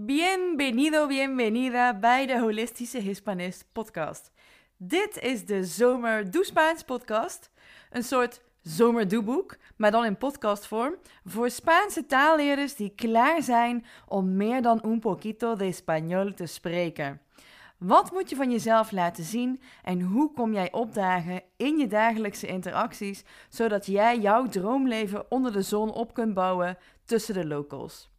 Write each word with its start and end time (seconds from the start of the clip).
Bienvenido, 0.00 1.06
bienvenida 1.06 1.98
bij 1.98 2.26
de 2.26 2.38
Holistische 2.40 2.98
Hispanist 2.98 3.64
podcast. 3.72 4.32
Dit 4.76 5.18
is 5.20 5.44
de 5.46 5.64
Zomer 5.64 6.30
Doe 6.30 6.44
Spaans 6.44 6.82
podcast. 6.82 7.50
Een 7.90 8.02
soort 8.02 8.40
zomerdoeboek, 8.62 9.56
maar 9.76 9.90
dan 9.90 10.04
in 10.04 10.16
podcastvorm, 10.16 10.94
voor 11.24 11.50
Spaanse 11.50 12.06
taalleerders 12.06 12.74
die 12.74 12.92
klaar 12.94 13.42
zijn 13.42 13.84
om 14.06 14.36
meer 14.36 14.62
dan 14.62 14.80
un 14.84 15.00
poquito 15.00 15.56
de 15.56 15.74
español 15.74 16.34
te 16.34 16.46
spreken. 16.46 17.20
Wat 17.78 18.12
moet 18.12 18.30
je 18.30 18.36
van 18.36 18.50
jezelf 18.50 18.90
laten 18.92 19.24
zien 19.24 19.60
en 19.82 20.00
hoe 20.00 20.32
kom 20.32 20.52
jij 20.52 20.72
opdagen 20.72 21.42
in 21.56 21.78
je 21.78 21.86
dagelijkse 21.86 22.46
interacties, 22.46 23.24
zodat 23.48 23.86
jij 23.86 24.18
jouw 24.18 24.46
droomleven 24.46 25.30
onder 25.30 25.52
de 25.52 25.62
zon 25.62 25.92
op 25.92 26.14
kunt 26.14 26.34
bouwen 26.34 26.78
tussen 27.04 27.34
de 27.34 27.46
locals? 27.46 28.10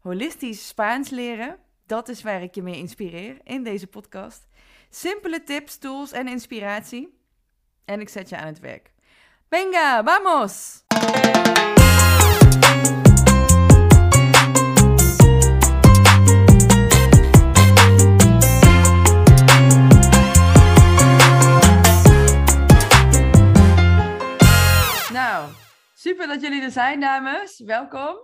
Holistisch 0.00 0.68
Spaans 0.68 1.10
leren, 1.10 1.58
dat 1.86 2.08
is 2.08 2.22
waar 2.22 2.42
ik 2.42 2.54
je 2.54 2.62
mee 2.62 2.76
inspireer 2.76 3.38
in 3.44 3.62
deze 3.62 3.86
podcast. 3.86 4.48
Simpele 4.90 5.42
tips, 5.42 5.78
tools 5.78 6.12
en 6.12 6.28
inspiratie. 6.28 7.18
En 7.84 8.00
ik 8.00 8.08
zet 8.08 8.28
je 8.28 8.36
aan 8.36 8.46
het 8.46 8.58
werk. 8.58 8.92
Venga, 9.48 10.04
vamos! 10.04 10.84
Nou, 25.12 25.52
super 25.94 26.26
dat 26.26 26.40
jullie 26.40 26.62
er 26.62 26.70
zijn, 26.70 27.00
dames. 27.00 27.60
Welkom. 27.60 28.16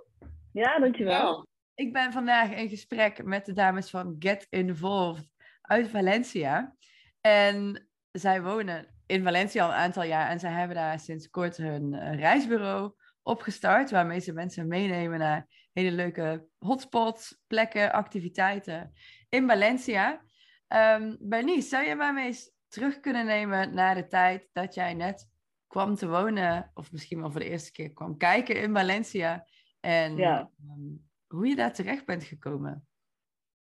Ja, 0.53 0.79
dankjewel. 0.79 1.47
Ik 1.77 1.93
ben 1.93 2.13
vandaag 2.13 2.51
in 2.51 2.69
gesprek 2.69 3.25
met 3.25 3.47
de 3.47 3.53
dames 3.53 3.91
van 3.91 4.17
Get 4.19 4.47
Involved 4.51 5.31
uit 5.63 5.89
Valencia. 5.89 6.77
En 7.21 7.89
zij 8.13 8.43
wonen 8.43 8.95
in 9.07 9.23
Valencia 9.23 9.65
al 9.65 9.71
een 9.71 9.77
aantal 9.77 10.03
jaar 10.03 10.31
en 10.31 10.41
zij 10.41 10.51
hebben 10.51 10.77
daar 10.77 11.01
sinds 11.01 11.31
kort 11.31 11.57
hun 11.57 11.95
eh, 11.95 12.19
reisbureau 12.19 12.93
opgestart, 13.23 13.91
waarmee 13.91 14.21
ze 14.21 14.33
mensen 14.33 14.69
meenemen 14.69 15.19
naar 15.19 15.47
hele 15.73 15.91
leuke 15.93 16.47
hotspots, 16.59 17.41
plekken, 17.47 17.93
activiteiten 17.93 18.93
in 19.29 19.47
Valencia. 19.47 20.23
Um, 20.69 21.17
Bernice, 21.21 21.69
zou 21.69 21.87
je 21.87 21.95
mij 21.95 22.25
eens 22.27 22.51
terug 22.69 23.01
kunnen 23.01 23.27
nemen 23.27 23.75
naar 23.75 23.95
de 23.95 24.07
tijd 24.07 24.49
dat 24.53 24.75
jij 24.75 24.95
net 24.95 25.29
kwam 25.67 25.95
te 25.95 26.09
wonen, 26.09 26.71
of 26.75 26.93
misschien 26.93 27.21
wel 27.21 27.31
voor 27.31 27.41
de 27.41 27.49
eerste 27.51 27.73
keer 27.73 27.93
kwam 27.93 28.17
kijken 28.17 28.61
in 28.61 28.73
Valencia 28.75 29.47
en 29.81 30.17
Ja. 30.17 30.51
ehm, 30.69 31.06
hoe 31.37 31.47
je 31.47 31.57
daar 31.57 31.73
terecht 31.73 32.07
bent 32.07 32.25
gekomen? 32.25 32.87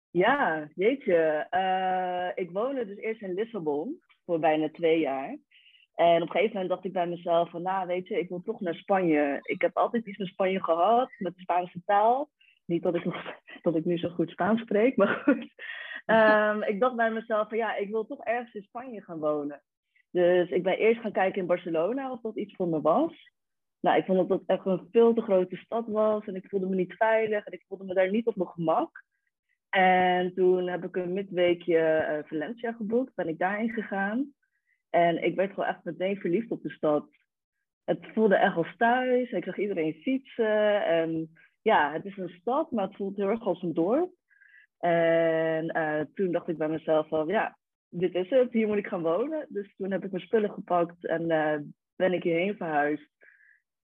Ja, 0.10 0.68
jeetje. 0.76 1.48
Eh, 1.50 2.44
ik 2.44 2.52
woonde 2.52 2.86
dus 2.86 2.98
eerst 2.98 3.22
in 3.22 3.34
Lissabon 3.34 4.00
voor 4.26 4.40
bijna 4.40 4.70
twee 4.70 5.00
jaar. 5.00 5.38
En 5.96 6.22
op 6.22 6.22
een 6.22 6.30
gegeven 6.30 6.52
moment 6.52 6.70
dacht 6.70 6.86
ik 6.86 6.94
bij 6.94 7.08
mezelf 7.08 7.50
van, 7.50 7.62
nou 7.62 7.88
weet 7.88 8.08
je, 8.08 8.20
ik 8.20 8.30
wil 8.30 8.42
toch 8.42 8.60
naar 8.60 8.76
Spanje. 8.76 9.40
Ik 9.42 9.62
heb 9.62 9.78
altijd 9.78 10.06
iets 10.06 10.18
met 10.18 10.28
Spanje 10.28 10.64
gehad, 10.64 11.12
met 11.18 11.36
de 11.36 11.42
Spaanse 11.42 11.82
taal. 11.86 12.30
Niet 12.66 12.84
dat 12.84 12.96
ik, 12.96 13.06
nog, 13.06 13.34
dat 13.62 13.76
ik 13.76 13.86
nu 13.86 13.98
zo 13.98 14.10
goed 14.10 14.30
Spaans 14.30 14.62
spreek, 14.62 14.96
maar 14.96 15.22
goed. 15.24 15.54
Ehm, 16.06 16.62
ik 16.62 16.80
dacht 16.80 16.96
bij 16.96 17.12
mezelf 17.12 17.50
van, 17.50 17.58
ja, 17.58 17.76
ik 17.76 17.90
wil 17.90 18.06
toch 18.06 18.24
ergens 18.24 18.54
in 18.54 18.62
Spanje 18.62 19.02
gaan 19.02 19.20
wonen. 19.20 19.62
Dus 20.12 20.50
ik 20.50 20.64
ben 20.64 20.78
eerst 20.78 21.02
gaan 21.02 21.12
kijken 21.12 21.42
in 21.42 21.48
Barcelona 21.48 22.12
of 22.12 22.22
dat 22.22 22.38
iets 22.38 22.56
voor 22.56 22.68
me 22.68 22.82
was. 22.82 23.32
Nou, 23.88 24.00
ik 24.00 24.06
vond 24.06 24.18
dat 24.18 24.28
dat 24.28 24.44
echt 24.46 24.66
een 24.66 24.88
veel 24.92 25.14
te 25.14 25.22
grote 25.22 25.56
stad 25.56 25.88
was 25.88 26.26
en 26.26 26.36
ik 26.36 26.50
voelde 26.50 26.68
me 26.68 26.76
niet 26.76 26.94
veilig 26.94 27.46
en 27.46 27.54
ik 27.54 27.66
voelde 27.68 27.84
me 27.84 27.94
daar 27.94 28.12
niet 28.12 28.28
op 28.28 28.36
mijn 28.36 28.50
gemak. 28.50 29.04
En 29.70 30.34
toen 30.34 30.68
heb 30.68 30.84
ik 30.84 30.96
een 30.96 31.14
midweekje 31.14 31.78
eh, 31.78 32.24
Valencia 32.24 32.72
geboekt, 32.72 33.16
ben 33.16 33.28
ik 33.28 33.38
daarheen 33.38 33.70
gegaan. 33.70 34.34
En 34.90 35.24
ik 35.24 35.36
werd 35.36 35.54
gewoon 35.54 35.70
echt 35.70 35.84
meteen 35.84 36.18
verliefd 36.18 36.52
op 36.52 36.62
de 36.62 36.70
stad. 36.70 37.08
Het 37.84 38.00
voelde 38.14 38.36
echt 38.36 38.56
als 38.56 38.76
thuis. 38.78 39.32
Ik 39.32 39.44
zag 39.44 39.58
iedereen 39.58 39.94
fietsen. 39.94 40.86
En 40.86 41.30
ja, 41.62 41.92
het 41.92 42.06
is 42.06 42.18
een 42.18 42.38
stad, 42.42 42.72
maar 42.72 42.88
het 42.88 42.96
voelt 42.96 43.18
heel 43.18 43.30
erg 43.30 43.42
als 43.42 43.62
een 43.62 43.74
dorp. 43.74 44.12
En 44.80 45.68
eh, 45.68 46.02
toen 46.14 46.32
dacht 46.32 46.48
ik 46.48 46.58
bij 46.58 46.70
mezelf 46.70 47.08
van, 47.08 47.28
ja, 47.28 47.58
dit 47.90 48.16
is 48.16 48.30
het. 48.30 48.52
Hier 48.52 48.68
moet 48.68 48.78
ik 48.78 48.88
gaan 48.88 49.04
wonen. 49.04 49.46
Dus 49.50 49.76
toen 49.76 49.92
heb 49.92 50.04
ik 50.04 50.12
mijn 50.12 50.24
spullen 50.24 50.52
gepakt 50.52 51.06
en 51.06 51.32
eh, 51.32 51.60
ben 51.96 52.14
ik 52.14 52.24
hierheen 52.24 52.58
verhuisd. 52.58 53.16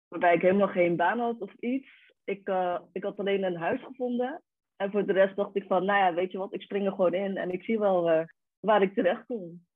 Waarbij 0.09 0.35
ik 0.35 0.41
helemaal 0.41 0.67
geen 0.67 0.95
baan 0.95 1.19
had 1.19 1.41
of 1.41 1.53
iets. 1.59 1.87
Ik, 2.23 2.47
eh, 2.47 2.79
ik 2.91 3.03
had 3.03 3.19
alleen 3.19 3.43
een 3.43 3.57
huis 3.57 3.83
gevonden. 3.83 4.41
En 4.75 4.91
voor 4.91 5.05
de 5.05 5.13
rest 5.13 5.35
dacht 5.35 5.55
ik 5.55 5.65
van, 5.67 5.85
nou 5.85 5.99
ja, 5.99 6.13
weet 6.13 6.31
je 6.31 6.37
wat, 6.37 6.53
ik 6.53 6.61
spring 6.61 6.85
er 6.85 6.91
gewoon 6.91 7.13
in 7.13 7.37
en 7.37 7.51
ik 7.51 7.63
zie 7.63 7.79
wel 7.79 8.09
eh, 8.09 8.25
waar 8.59 8.81
ik 8.81 8.93
terecht 8.93 9.25
kom. 9.25 9.67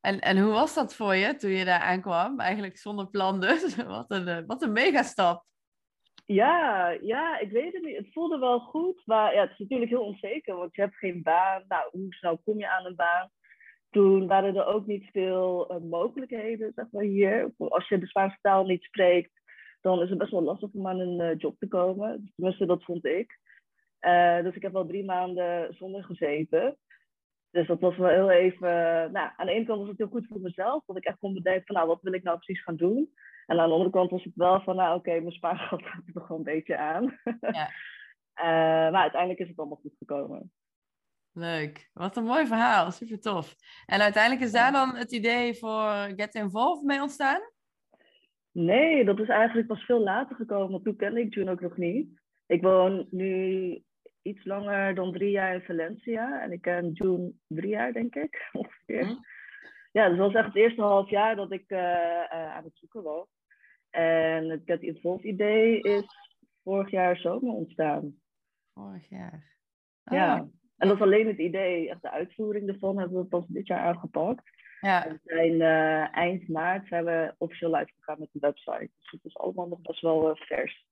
En, 0.00 0.20
en 0.20 0.38
hoe 0.38 0.52
was 0.52 0.74
dat 0.74 0.94
voor 0.94 1.14
je 1.14 1.36
toen 1.36 1.50
je 1.50 1.64
daar 1.64 1.80
aankwam? 1.80 2.40
Eigenlijk 2.40 2.76
zonder 2.76 3.10
plan 3.10 3.40
dus. 3.40 3.76
Wat 3.84 4.10
een, 4.10 4.28
eh, 4.28 4.42
wat 4.46 4.62
een 4.62 4.72
megastap. 4.72 5.44
Ja, 6.24 6.88
ja, 6.90 7.38
ik 7.38 7.50
weet 7.50 7.72
het 7.72 7.82
niet. 7.82 7.96
Het 7.96 8.12
voelde 8.12 8.38
wel 8.38 8.60
goed, 8.60 9.02
maar 9.04 9.34
ja, 9.34 9.40
het 9.40 9.50
is 9.50 9.58
natuurlijk 9.58 9.90
heel 9.90 10.04
onzeker, 10.04 10.56
want 10.56 10.74
je 10.74 10.80
hebt 10.80 10.96
geen 10.96 11.22
baan. 11.22 11.64
Nou, 11.68 11.88
hoe 11.90 12.14
snel 12.14 12.38
kom 12.38 12.58
je 12.58 12.68
aan 12.68 12.86
een 12.86 12.96
baan? 12.96 13.30
Toen 13.90 14.26
waren 14.26 14.56
er 14.56 14.66
ook 14.66 14.86
niet 14.86 15.08
veel 15.12 15.80
mogelijkheden, 15.88 16.72
zeg 16.74 16.86
maar, 16.90 17.02
hier. 17.02 17.52
Als 17.58 17.88
je 17.88 17.98
de 17.98 18.06
Spaanse 18.06 18.38
taal 18.40 18.64
niet 18.64 18.82
spreekt, 18.82 19.30
dan 19.86 20.02
is 20.02 20.08
het 20.08 20.18
best 20.18 20.30
wel 20.30 20.42
lastig 20.42 20.70
om 20.72 20.86
aan 20.86 21.00
een 21.00 21.20
eh, 21.20 21.38
job 21.38 21.58
te 21.58 21.68
komen. 21.68 22.32
Tenminste, 22.34 22.66
dat 22.66 22.84
vond 22.84 23.04
ik. 23.04 23.38
Eh, 23.98 24.42
dus 24.42 24.54
ik 24.54 24.62
heb 24.62 24.72
wel 24.72 24.86
drie 24.86 25.04
maanden 25.04 25.74
zonder 25.74 26.04
gezeten. 26.04 26.76
Dus 27.50 27.66
dat 27.66 27.80
was 27.80 27.96
wel 27.96 28.08
heel 28.08 28.30
even... 28.30 28.68
nou, 29.12 29.30
aan 29.36 29.46
de 29.46 29.52
ene 29.52 29.64
kant 29.64 29.78
was 29.80 29.88
het 29.88 29.98
heel 29.98 30.08
goed 30.08 30.26
voor 30.26 30.40
mezelf, 30.40 30.84
dat 30.86 30.96
ik 30.96 31.04
echt 31.04 31.18
kon 31.18 31.34
bedenken 31.34 31.66
van, 31.66 31.74
nou, 31.74 31.88
wat 31.88 32.02
wil 32.02 32.12
ik 32.12 32.22
nou 32.22 32.36
precies 32.38 32.62
gaan 32.62 32.76
doen? 32.76 33.14
En 33.46 33.60
aan 33.60 33.68
de 33.68 33.74
andere 33.74 33.90
kant 33.90 34.10
was 34.10 34.24
het 34.24 34.34
wel 34.34 34.60
van, 34.60 34.76
nou, 34.76 34.98
oké, 34.98 35.10
mijn 35.10 35.32
spaargeld 35.32 35.82
gaat 35.86 36.06
er 36.06 36.12
toch 36.12 36.28
wel 36.28 36.38
een 36.38 36.42
beetje 36.44 36.76
aan. 36.76 37.20
Ja. 37.40 37.70
Eh, 38.36 38.44
maar 38.92 39.02
uiteindelijk 39.02 39.40
is 39.40 39.48
het 39.48 39.58
allemaal 39.58 39.78
goed 39.82 39.94
gekomen. 39.98 40.52
Leuk. 41.32 41.90
Wat 41.92 42.16
een 42.16 42.24
mooi 42.24 42.46
verhaal. 42.46 42.90
Super 42.90 43.20
tof. 43.20 43.56
En 43.86 44.00
uiteindelijk 44.00 44.44
is 44.44 44.52
daar 44.52 44.72
dan 44.72 44.96
het 44.96 45.12
idee 45.12 45.54
voor 45.54 45.90
Get 45.90 46.34
Involved 46.34 46.84
mee 46.84 47.00
ontstaan? 47.00 47.40
Nee, 48.56 49.04
dat 49.04 49.18
is 49.20 49.28
eigenlijk 49.28 49.66
pas 49.66 49.84
veel 49.84 50.00
later 50.00 50.36
gekomen, 50.36 50.70
want 50.70 50.84
toen 50.84 50.96
kende 50.96 51.20
ik 51.20 51.34
June 51.34 51.50
ook 51.50 51.60
nog 51.60 51.76
niet. 51.76 52.20
Ik 52.46 52.62
woon 52.62 53.06
nu 53.10 53.82
iets 54.22 54.44
langer 54.44 54.94
dan 54.94 55.12
drie 55.12 55.30
jaar 55.30 55.54
in 55.54 55.62
Valencia 55.62 56.42
en 56.42 56.52
ik 56.52 56.60
ken 56.60 56.92
June 56.92 57.32
drie 57.46 57.68
jaar, 57.68 57.92
denk 57.92 58.14
ik, 58.14 58.48
ongeveer. 58.52 59.06
Hm. 59.06 59.14
Ja, 59.92 60.08
dus 60.08 60.18
dat 60.18 60.26
was 60.26 60.34
echt 60.34 60.46
het 60.46 60.56
eerste 60.56 60.82
half 60.82 61.10
jaar 61.10 61.36
dat 61.36 61.52
ik 61.52 61.64
eh, 61.70 62.32
eh, 62.32 62.54
aan 62.56 62.64
het 62.64 62.76
zoeken 62.76 63.02
was. 63.02 63.28
En 63.90 64.50
het 64.50 64.62
Get 64.64 64.82
Involved 64.82 65.24
idee 65.24 65.80
is 65.80 66.04
vorig 66.62 66.90
jaar 66.90 67.16
zomer 67.16 67.52
ontstaan. 67.52 68.14
Vorig 68.74 69.08
jaar. 69.08 69.56
Ja. 70.04 70.40
Oh, 70.40 70.48
En 70.76 70.88
dat 70.88 70.96
is 70.96 71.02
alleen 71.02 71.26
het 71.26 71.38
idee, 71.38 71.90
echt 71.90 72.02
de 72.02 72.10
uitvoering 72.10 72.68
ervan 72.68 72.98
hebben 72.98 73.18
we 73.18 73.26
pas 73.26 73.46
dit 73.46 73.66
jaar 73.66 73.80
aangepakt. 73.80 74.50
Ja. 74.86 75.06
We 75.08 75.20
zijn 75.24 75.60
eh, 75.60 76.16
eind 76.16 76.48
maart 76.48 76.88
zijn 76.88 77.04
we 77.04 77.34
officieel 77.38 77.74
live 77.74 77.92
gegaan 77.98 78.18
met 78.18 78.28
de 78.32 78.38
website. 78.40 78.90
Dus 79.00 79.10
het 79.10 79.24
is 79.24 79.36
allemaal 79.36 79.68
nog 79.68 79.80
best 79.80 80.00
wel 80.00 80.30
eh, 80.30 80.36
vers. 80.36 80.86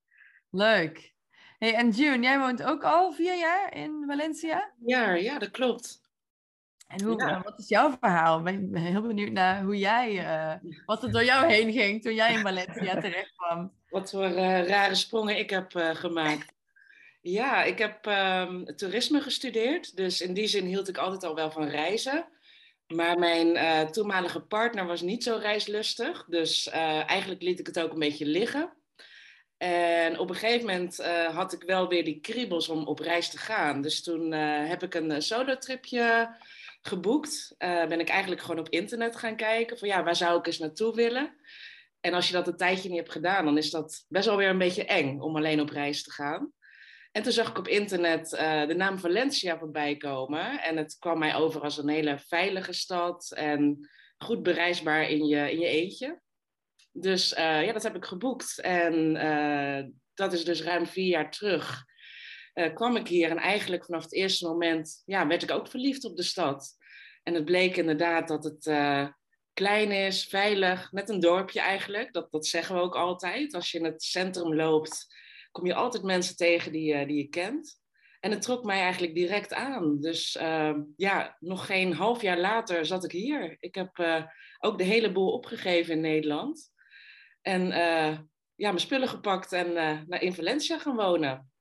Leuk. 0.50 1.12
Hey, 1.58 1.74
en 1.74 1.90
June, 1.90 2.22
jij 2.22 2.38
woont 2.38 2.62
ook 2.62 2.84
al 2.84 3.12
vier 3.12 3.38
jaar 3.38 3.76
in 3.76 4.04
Valencia? 4.06 4.72
Ja, 4.84 5.14
ja, 5.14 5.38
dat 5.38 5.50
klopt. 5.50 6.02
En 6.86 7.02
hoe, 7.02 7.18
Ja. 7.18 7.42
wat 7.42 7.58
is 7.58 7.68
jouw 7.68 7.96
verhaal? 8.00 8.46
Ik 8.46 8.70
ben 8.70 8.82
heel 8.82 9.02
benieuwd 9.02 9.32
naar 9.32 9.62
hoe 9.62 9.78
jij, 9.78 10.18
eh, 10.18 10.54
wat 10.86 11.02
er 11.02 11.12
door 11.12 11.24
jou 11.24 11.46
heen 11.46 11.72
ging 11.72 12.02
toen 12.02 12.14
jij 12.14 12.32
in 12.32 12.40
Valencia 12.40 12.94
terecht 13.00 13.32
kwam. 13.36 13.72
Wat 13.88 14.10
voor 14.10 14.26
rare 14.26 14.94
sprongen 14.94 15.38
ik 15.38 15.50
heb 15.50 15.74
eh, 15.74 15.94
gemaakt. 15.94 16.52
Ja, 17.20 17.62
ik 17.62 17.78
heb 17.78 18.06
ehm, 18.06 18.64
toerisme 18.64 19.20
gestudeerd. 19.20 19.96
Dus 19.96 20.20
in 20.20 20.34
die 20.34 20.46
zin 20.46 20.64
hield 20.64 20.88
ik 20.88 20.98
altijd 20.98 21.24
al 21.24 21.34
wel 21.34 21.50
van 21.50 21.68
reizen. 21.68 22.26
Maar 22.86 23.18
mijn 23.18 23.56
eh, 23.56 23.80
toenmalige 23.80 24.40
partner 24.40 24.86
was 24.86 25.00
niet 25.00 25.22
zo 25.22 25.36
reislustig. 25.36 26.24
Dus 26.24 26.68
eh, 26.68 27.10
eigenlijk 27.10 27.42
liet 27.42 27.58
ik 27.58 27.66
het 27.66 27.80
ook 27.80 27.92
een 27.92 27.98
beetje 27.98 28.26
liggen. 28.26 28.72
En 29.56 30.18
op 30.18 30.28
een 30.28 30.36
gegeven 30.36 30.66
moment 30.66 30.98
eh, 30.98 31.36
had 31.36 31.52
ik 31.52 31.62
wel 31.62 31.88
weer 31.88 32.04
die 32.04 32.20
kriebels 32.20 32.68
om 32.68 32.86
op 32.86 32.98
reis 32.98 33.30
te 33.30 33.38
gaan. 33.38 33.82
Dus 33.82 34.02
toen 34.02 34.32
heb 34.32 34.82
ik 34.82 34.94
een 34.94 35.22
solo-tripje 35.22 36.36
geboekt. 36.80 37.54
Ben 37.58 38.00
ik 38.00 38.08
eigenlijk 38.08 38.40
gewoon 38.40 38.58
op 38.58 38.68
internet 38.68 39.16
gaan 39.16 39.36
kijken 39.36 39.78
van 39.78 39.88
ja, 39.88 40.02
waar 40.02 40.16
zou 40.16 40.38
ik 40.38 40.46
eens 40.46 40.58
naartoe 40.58 40.94
willen? 40.94 41.36
En 42.00 42.14
als 42.14 42.26
je 42.26 42.32
dat 42.32 42.48
een 42.48 42.56
tijdje 42.56 42.88
niet 42.88 42.98
hebt 42.98 43.12
gedaan, 43.12 43.44
dan 43.44 43.58
is 43.58 43.70
dat 43.70 44.04
best 44.08 44.26
wel 44.26 44.36
weer 44.36 44.48
een 44.48 44.58
beetje 44.58 44.84
eng 44.84 45.20
om 45.20 45.36
alleen 45.36 45.60
op 45.60 45.70
reis 45.70 46.02
te 46.02 46.10
gaan. 46.10 46.52
En 47.14 47.22
toen 47.22 47.32
zag 47.32 47.48
ik 47.48 47.58
op 47.58 47.68
internet 47.68 48.32
eh, 48.32 48.66
de 48.66 48.74
naam 48.74 48.98
Valencia 48.98 49.58
voorbij 49.58 49.96
komen. 49.96 50.62
En 50.62 50.76
het 50.76 50.96
kwam 50.98 51.18
mij 51.18 51.34
over 51.34 51.60
als 51.60 51.78
een 51.78 51.88
hele 51.88 52.18
veilige 52.18 52.72
stad 52.72 53.32
en 53.36 53.88
goed 54.18 54.42
bereisbaar 54.42 55.08
in 55.08 55.26
je, 55.26 55.50
in 55.52 55.58
je 55.58 55.66
eentje. 55.66 56.20
Dus 56.92 57.34
eh, 57.34 57.64
ja, 57.64 57.72
dat 57.72 57.82
heb 57.82 57.96
ik 57.96 58.04
geboekt. 58.04 58.60
En 58.60 59.16
eh, 59.16 59.84
dat 60.14 60.32
is 60.32 60.44
dus 60.44 60.62
ruim 60.62 60.86
vier 60.86 61.08
jaar 61.08 61.30
terug. 61.30 61.84
kwam 62.74 62.96
ik 62.96 63.08
hier 63.08 63.30
en 63.30 63.38
eigenlijk 63.38 63.84
vanaf 63.84 64.02
het 64.02 64.14
eerste 64.14 64.46
moment 64.46 65.02
ja, 65.04 65.26
werd 65.26 65.42
ik 65.42 65.50
ook 65.50 65.68
verliefd 65.68 66.04
op 66.04 66.16
de 66.16 66.22
stad. 66.22 66.76
En 67.22 67.34
het 67.34 67.44
bleek 67.44 67.76
inderdaad 67.76 68.28
dat 68.28 68.44
het 68.44 68.64
klein 69.52 69.90
is, 69.90 70.24
veilig, 70.24 70.92
net 70.92 71.08
een 71.08 71.20
dorpje 71.20 71.60
eigenlijk. 71.60 72.12
Dat, 72.12 72.32
dat 72.32 72.46
zeggen 72.46 72.74
we 72.74 72.80
ook 72.80 72.96
altijd. 72.96 73.54
Als 73.54 73.70
je 73.70 73.78
in 73.78 73.84
het 73.84 74.02
centrum 74.02 74.54
loopt, 74.54 75.22
kom 75.54 75.66
je 75.66 75.74
altijd 75.74 76.02
mensen 76.02 76.36
tegen 76.36 76.72
die, 76.72 77.06
die 77.06 77.16
je 77.16 77.28
kent. 77.28 77.82
En 78.20 78.30
het 78.30 78.42
trok 78.42 78.64
mij 78.64 78.80
eigenlijk 78.80 79.14
direct 79.14 79.52
aan. 79.52 80.00
Dus 80.00 80.36
uh, 80.36 80.74
ja, 80.96 81.36
nog 81.40 81.66
geen 81.66 81.92
half 81.92 82.22
jaar 82.22 82.38
later 82.38 82.86
zat 82.86 83.04
ik 83.04 83.12
hier. 83.12 83.56
Ik 83.60 83.74
heb 83.74 83.98
uh, 83.98 84.24
ook 84.58 84.78
de 84.78 84.84
hele 84.84 85.12
boel 85.12 85.32
opgegeven 85.32 85.94
in 85.94 86.00
Nederland. 86.00 86.72
En 87.42 87.66
uh, 87.66 88.18
ja, 88.54 88.68
mijn 88.68 88.78
spullen 88.78 89.08
gepakt 89.08 89.52
en 89.52 89.76
eh, 89.76 89.98
naar 90.06 90.22
in 90.22 90.34
Valencia 90.34 90.78
gaan 90.78 90.96
wonen. 90.96 91.52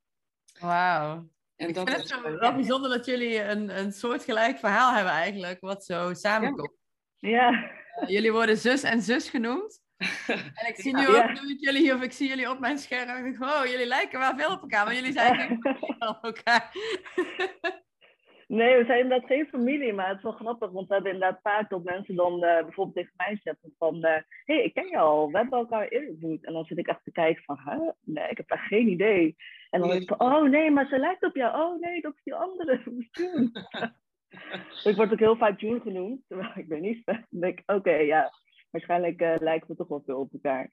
Wauw. 0.59 1.29
En 1.55 1.67
ik 1.67 1.75
dat 1.75 1.89
vind 1.89 2.09
het 2.09 2.25
is, 2.25 2.39
wel 2.39 2.53
bijzonder 2.53 2.89
dat 2.89 3.05
jullie 3.05 3.43
een, 3.43 3.77
een 3.77 3.91
soortgelijk 3.91 4.59
verhaal 4.59 4.93
hebben 4.93 5.13
eigenlijk, 5.13 5.59
wat 5.59 5.85
zo 5.85 6.13
samenkomt. 6.13 6.77
Ja. 7.17 7.71
jullie 8.07 8.31
worden 8.31 8.57
zus 8.57 8.83
en 8.83 9.01
zus 9.01 9.29
genoemd. 9.29 9.82
En 10.27 10.67
ik 10.67 10.75
zie 10.75 10.95
nu 10.95 11.07
ook, 11.07 11.41
nu 11.41 11.51
ik 11.51 11.59
jullie 11.59 11.93
of 11.93 12.01
ik 12.01 12.11
zie 12.11 12.27
jullie 12.27 12.49
op 12.49 12.59
mijn 12.59 12.77
scherm, 12.77 13.09
en 13.09 13.17
ik 13.17 13.23
denk, 13.23 13.51
oh, 13.51 13.65
jullie 13.65 13.85
lijken 13.85 14.19
wel 14.19 14.35
veel 14.37 14.51
op 14.51 14.61
elkaar, 14.61 14.85
maar 14.85 14.95
jullie 14.95 15.11
zijn 15.11 15.49
niet 15.49 15.65
op 16.11 16.19
elkaar. 16.21 16.71
Nee, 18.47 18.77
we 18.77 18.85
zijn 18.85 18.99
inderdaad 18.99 19.27
geen 19.27 19.47
familie, 19.47 19.93
maar 19.93 20.07
het 20.07 20.17
is 20.17 20.23
wel 20.23 20.31
grappig, 20.31 20.71
want 20.71 20.87
we 20.87 20.93
hebben 20.93 21.11
inderdaad 21.11 21.39
vaak 21.41 21.69
dat 21.69 21.83
mensen 21.83 22.15
dan 22.15 22.33
uh, 22.33 22.39
bijvoorbeeld 22.39 22.95
tegen 22.95 23.13
mij 23.17 23.39
zeggen 23.43 23.73
van, 23.77 24.03
hé, 24.03 24.15
uh, 24.15 24.21
hey, 24.45 24.63
ik 24.63 24.73
ken 24.73 24.87
je 24.87 24.97
al, 24.97 25.31
we 25.31 25.37
hebben 25.37 25.59
elkaar 25.59 25.87
ontmoet. 26.07 26.45
En 26.45 26.53
dan 26.53 26.65
zit 26.65 26.77
ik 26.77 26.87
echt 26.87 27.03
te 27.03 27.11
kijken 27.11 27.43
van, 27.43 27.59
huh? 27.65 27.89
nee, 28.01 28.29
ik 28.29 28.37
heb 28.37 28.47
daar 28.47 28.65
geen 28.67 28.87
idee. 28.87 29.35
En 29.69 29.79
dan 29.79 29.89
denk 29.89 30.01
ik 30.01 30.07
van, 30.07 30.19
oh 30.19 30.49
nee, 30.49 30.71
maar 30.71 30.87
ze 30.87 30.97
lijkt 30.97 31.23
op 31.23 31.35
jou. 31.35 31.61
Oh 31.61 31.79
nee, 31.81 32.01
dat 32.01 32.13
is 32.15 32.23
die 32.23 32.35
andere, 32.35 32.81
June. 33.11 33.51
ik 34.83 34.95
word 34.95 35.11
ook 35.11 35.19
heel 35.19 35.37
vaak 35.37 35.59
June 35.59 35.79
genoemd, 35.79 36.21
terwijl 36.27 36.51
ik 36.55 36.67
ben 36.67 36.81
niet. 36.81 37.05
Dan 37.05 37.25
denk 37.29 37.59
ik, 37.59 37.71
oké, 37.71 37.95
ja, 37.95 38.31
waarschijnlijk 38.73 39.21
uh, 39.21 39.35
lijken 39.39 39.67
we 39.67 39.75
toch 39.75 39.87
wel 39.87 40.01
veel 40.05 40.19
op 40.19 40.33
elkaar. 40.33 40.71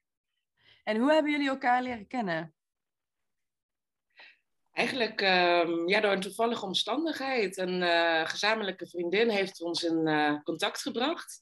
En 0.83 0.97
hoe 0.97 1.11
hebben 1.11 1.31
jullie 1.31 1.49
elkaar 1.49 1.81
leren 1.81 2.07
kennen? 2.07 2.53
Eigenlijk 4.71 5.21
um, 5.21 5.87
ja, 5.87 5.99
door 5.99 6.11
een 6.11 6.19
toevallige 6.19 6.65
omstandigheid. 6.65 7.57
Een 7.57 7.81
uh, 7.81 8.25
gezamenlijke 8.25 8.87
vriendin 8.87 9.29
heeft 9.29 9.61
ons 9.61 9.83
in 9.83 10.07
uh, 10.07 10.41
contact 10.43 10.81
gebracht. 10.81 11.41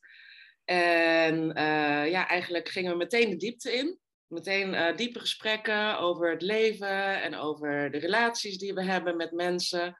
En 0.65 1.35
uh, 1.57 2.09
ja, 2.09 2.27
eigenlijk 2.27 2.69
gingen 2.69 2.91
we 2.91 2.97
meteen 2.97 3.29
de 3.29 3.35
diepte 3.35 3.73
in. 3.73 3.99
Meteen 4.27 4.95
diepe 4.95 5.19
gesprekken 5.19 5.99
over 5.99 6.29
het 6.29 6.41
leven 6.41 7.21
en 7.21 7.35
over 7.35 7.91
de 7.91 7.97
relaties 7.97 8.57
die 8.57 8.73
we 8.73 8.83
hebben 8.83 9.17
met 9.17 9.31
mensen. 9.31 9.97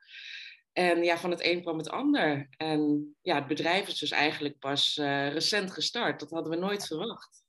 En 0.79 1.03
ja, 1.03 1.17
van 1.17 1.29
het 1.29 1.43
een 1.43 1.61
kwam 1.61 1.77
het 1.77 1.89
ander. 1.89 2.47
En 2.57 3.13
ja, 3.21 3.35
het 3.35 3.47
bedrijf 3.47 3.87
is 3.87 3.99
dus 3.99 4.11
eigenlijk 4.11 4.59
pas 4.59 4.95
recent 5.31 5.71
gestart. 5.71 6.19
Dat 6.19 6.29
hadden 6.29 6.51
we 6.51 6.57
nooit 6.57 6.87
verwacht. 6.87 7.43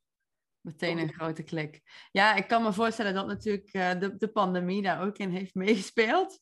Meteen 0.60 0.98
een 0.98 1.12
grote 1.12 1.42
klik. 1.42 1.80
Ja, 2.10 2.34
ik 2.34 2.48
kan 2.48 2.62
me 2.62 2.72
voorstellen 2.72 3.14
dat 3.14 3.26
natuurlijk 3.26 3.74
uh, 3.74 4.00
de, 4.00 4.16
de 4.16 4.28
pandemie 4.28 4.82
daar 4.82 5.02
ook 5.02 5.18
in 5.18 5.30
heeft 5.30 5.54
meegespeeld. 5.54 6.40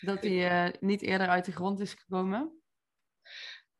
Dat 0.00 0.22
die 0.22 0.40
uh, 0.40 0.68
niet 0.80 1.02
eerder 1.02 1.28
uit 1.28 1.44
de 1.44 1.52
grond 1.52 1.80
is 1.80 1.94
gekomen. 1.94 2.62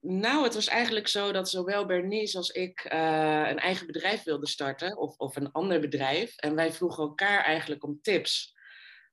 Nou, 0.00 0.44
het 0.44 0.54
was 0.54 0.66
eigenlijk 0.66 1.08
zo 1.08 1.32
dat 1.32 1.50
zowel 1.50 1.86
Bernice 1.86 2.36
als 2.36 2.50
ik 2.50 2.84
een 2.84 3.58
eigen 3.58 3.86
bedrijf 3.86 4.22
wilden 4.22 4.48
starten, 4.48 4.96
of, 4.96 5.16
of 5.16 5.36
een 5.36 5.52
ander 5.52 5.80
bedrijf. 5.80 6.36
En 6.36 6.54
wij 6.54 6.72
vroegen 6.72 7.02
elkaar 7.02 7.44
eigenlijk 7.44 7.84
om 7.84 8.00
tips. 8.00 8.56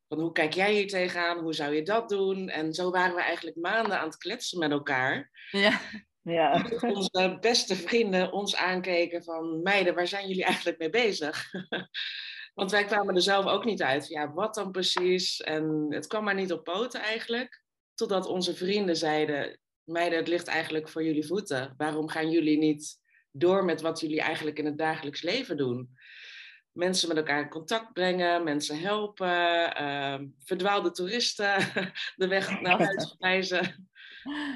Van 0.07 0.19
hoe 0.19 0.31
kijk 0.31 0.53
jij 0.53 0.73
hier 0.73 0.87
tegenaan? 0.87 1.39
Hoe 1.39 1.53
zou 1.53 1.75
je 1.75 1.83
dat 1.83 2.09
doen? 2.09 2.49
En 2.49 2.73
zo 2.73 2.91
waren 2.91 3.15
we 3.15 3.21
eigenlijk 3.21 3.57
maanden 3.57 3.99
aan 3.99 4.07
het 4.07 4.17
kletsen 4.17 4.59
met 4.59 4.71
elkaar. 4.71 5.31
Ja. 5.51 5.79
Ja. 6.21 6.65
Onze 6.93 7.37
beste 7.39 7.75
vrienden 7.75 8.31
ons 8.31 8.55
aankeken 8.55 9.23
van 9.23 9.61
meiden, 9.61 9.95
waar 9.95 10.07
zijn 10.07 10.27
jullie 10.27 10.43
eigenlijk 10.43 10.77
mee 10.77 10.89
bezig? 10.89 11.51
Want 12.53 12.71
wij 12.71 12.85
kwamen 12.85 13.15
er 13.15 13.21
zelf 13.21 13.45
ook 13.45 13.65
niet 13.65 13.81
uit. 13.81 14.07
Ja, 14.07 14.33
wat 14.33 14.55
dan 14.55 14.71
precies? 14.71 15.41
En 15.41 15.85
het 15.89 16.07
kwam 16.07 16.23
maar 16.23 16.35
niet 16.35 16.51
op 16.51 16.63
poten 16.63 17.01
eigenlijk. 17.01 17.63
Totdat 17.93 18.27
onze 18.27 18.55
vrienden 18.55 18.95
zeiden, 18.95 19.59
meiden, 19.83 20.19
het 20.19 20.27
ligt 20.27 20.47
eigenlijk 20.47 20.89
voor 20.89 21.03
jullie 21.03 21.25
voeten. 21.25 21.73
Waarom 21.77 22.09
gaan 22.09 22.29
jullie 22.29 22.57
niet 22.57 22.99
door 23.31 23.65
met 23.65 23.81
wat 23.81 23.99
jullie 23.99 24.21
eigenlijk 24.21 24.59
in 24.59 24.65
het 24.65 24.77
dagelijks 24.77 25.21
leven 25.21 25.57
doen? 25.57 25.89
Mensen 26.75 27.07
met 27.07 27.18
elkaar 27.18 27.42
in 27.42 27.50
contact 27.50 27.94
brengen, 27.94 28.44
mensen 28.44 28.80
helpen, 28.80 29.81
uh, 29.81 30.19
verdwaalde 30.39 30.92
toeristen 30.92 31.57
de 32.16 32.27
weg 32.27 32.62
naar 32.62 32.83
huis 32.83 33.16
wijzen. 33.19 33.89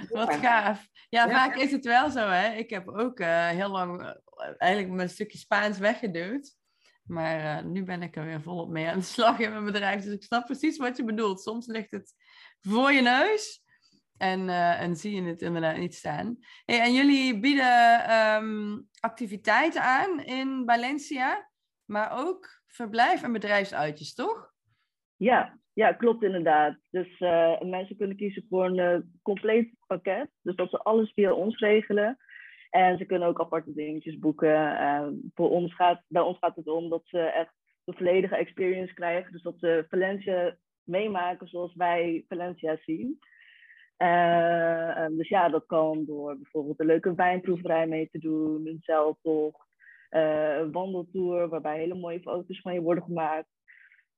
Wat 0.10 0.34
gaaf. 0.34 0.88
Ja, 1.10 1.30
vaak 1.30 1.56
is 1.56 1.72
het 1.72 1.86
wel 1.86 2.10
zo, 2.10 2.28
hè. 2.28 2.54
Ik 2.54 2.70
heb 2.70 2.88
ook 2.88 3.20
uh, 3.20 3.48
heel 3.48 3.70
lang 3.70 4.02
uh, 4.02 4.12
eigenlijk 4.58 4.94
mijn 4.94 5.10
stukje 5.10 5.38
Spaans 5.38 5.78
weggeduwd. 5.78 6.56
Maar 7.04 7.64
uh, 7.64 7.72
nu 7.72 7.84
ben 7.84 8.02
ik 8.02 8.16
er 8.16 8.26
weer 8.26 8.42
volop 8.42 8.70
mee 8.70 8.88
aan 8.88 9.00
de 9.00 9.06
slag 9.06 9.40
in 9.40 9.52
mijn 9.52 9.66
bedrijf. 9.66 10.04
Dus 10.04 10.14
ik 10.14 10.24
snap 10.24 10.46
precies 10.46 10.78
wat 10.78 10.98
je 10.98 11.04
bedoelt. 11.04 11.42
Soms 11.42 11.68
ligt 11.68 11.92
het 11.92 12.14
voor 12.62 12.92
je 12.92 13.02
neus 13.02 13.64
en, 14.18 14.50
en 14.50 14.96
zie 14.96 15.16
je 15.16 15.30
het 15.30 15.42
inderdaad 15.42 15.78
niet 15.78 15.96
staan. 15.96 16.38
Hey, 16.66 16.80
en 16.80 16.94
jullie 16.94 17.40
bieden 17.40 18.16
um, 18.16 18.88
activiteiten 19.00 19.82
aan 19.82 20.20
in 20.20 20.64
Valencia, 20.66 21.49
maar 21.90 22.28
ook 22.28 22.62
verblijf- 22.68 23.24
en 23.24 23.32
bedrijfsuitjes, 23.32 24.14
toch? 24.14 24.54
Ja, 25.16 25.60
ja, 25.74 25.94
klopt 25.94 26.24
inderdaad. 26.24 26.78
Dus 26.90 27.20
uh, 27.20 27.62
mensen 27.62 27.98
kunnen 27.98 28.16
kiezen 28.16 28.46
voor 28.50 28.66
een 28.66 28.78
uh, 28.78 29.00
compleet 29.22 29.74
pakket. 29.88 30.30
Dus 30.42 30.56
dat 30.56 30.70
ze 30.70 30.78
alles 30.78 31.12
via 31.14 31.34
ons 31.34 31.58
regelen. 31.58 32.18
En 32.70 32.98
ze 32.98 33.06
kunnen 33.06 33.28
ook 33.28 33.40
aparte 33.40 33.74
dingetjes 33.74 34.20
boeken. 34.20 34.72
Uh, 34.72 35.08
voor 35.34 35.50
ons 35.50 35.76
gaat, 35.76 36.02
bij 36.08 36.22
ons 36.22 36.38
gaat 36.38 36.56
het 36.56 36.68
om 36.68 36.90
dat 36.90 37.02
ze 37.06 37.20
echt 37.20 37.54
de 37.84 37.94
volledige 37.94 38.36
experience 38.36 38.94
krijgen. 38.94 39.32
Dus 39.32 39.42
dat 39.42 39.60
ze 39.60 39.86
Valencia 39.90 40.58
meemaken 40.84 41.48
zoals 41.48 41.76
wij 41.76 42.26
Valencia 42.28 42.78
zien. 42.86 43.20
dus 45.18 45.28
ja, 45.28 45.50
dat 45.50 45.66
kan 45.66 46.06
door 46.06 46.38
bijvoorbeeld 46.38 46.80
een 46.80 46.86
leuke 46.86 47.16
wijnproeverij 47.16 47.88
mee 47.88 48.10
te 48.10 48.20
doen, 48.20 48.68
een 48.68 48.80
zeiltocht, 48.82 49.69
een 50.10 50.72
wandeltour 50.72 51.50
waarbij 51.50 51.78
hele 51.78 51.96
mooie 51.96 52.22
foto's 52.22 52.62
van 52.62 52.74
je 52.74 52.82
worden 52.82 53.04
gemaakt 53.04 53.48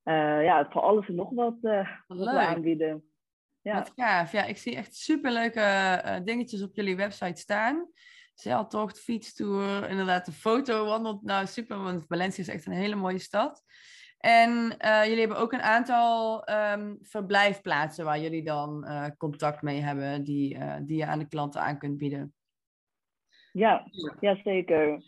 uh, 0.04 0.44
ja, 0.44 0.68
voor 0.70 0.82
alles 0.82 1.08
en 1.08 1.16
nog 1.16 1.30
wat, 1.30 1.58
uh, 1.62 1.90
wat 2.08 2.18
we 2.18 2.30
aanbieden. 2.30 3.04
Ja. 3.62 3.74
Wat 3.74 3.92
gaaf. 3.96 4.32
Ja, 4.32 4.46
ik 4.46 4.58
zie 4.58 4.76
echt 4.76 4.96
superleuke 4.96 6.22
dingetjes 6.24 6.64
op 6.64 6.76
jullie 6.76 6.96
website 6.96 7.42
staan. 7.42 7.90
Zeiltocht, 8.34 9.00
fietstour, 9.00 9.90
inderdaad 9.90 10.26
de 10.26 10.32
foto 10.32 10.86
wandelt. 10.86 11.24
Nou, 11.24 11.46
super, 11.46 11.84
want 11.84 12.06
Valencia 12.08 12.44
is 12.44 12.50
echt 12.50 12.66
een 12.66 12.74
hele 12.74 12.96
mooie 12.96 13.20
stad. 13.20 13.64
En 14.18 14.76
jullie 14.78 15.20
hebben 15.20 15.38
ook 15.38 15.54
een 15.54 15.62
aantal 15.62 16.44
um, 16.50 16.98
verblijfplaatsen 17.02 18.06
waar 18.06 18.20
jullie 18.20 18.44
dan 18.44 18.86
contact 19.18 19.62
mee 19.62 19.80
hebben, 19.80 20.24
die, 20.24 20.58
die 20.82 20.98
je 20.98 21.06
aan 21.06 21.20
de 21.20 21.28
klanten 21.28 21.62
aan 21.62 21.78
kunt 21.78 21.98
bieden. 21.98 22.34
Ja, 23.52 23.88
ja 24.20 24.36
zeker. 24.44 25.04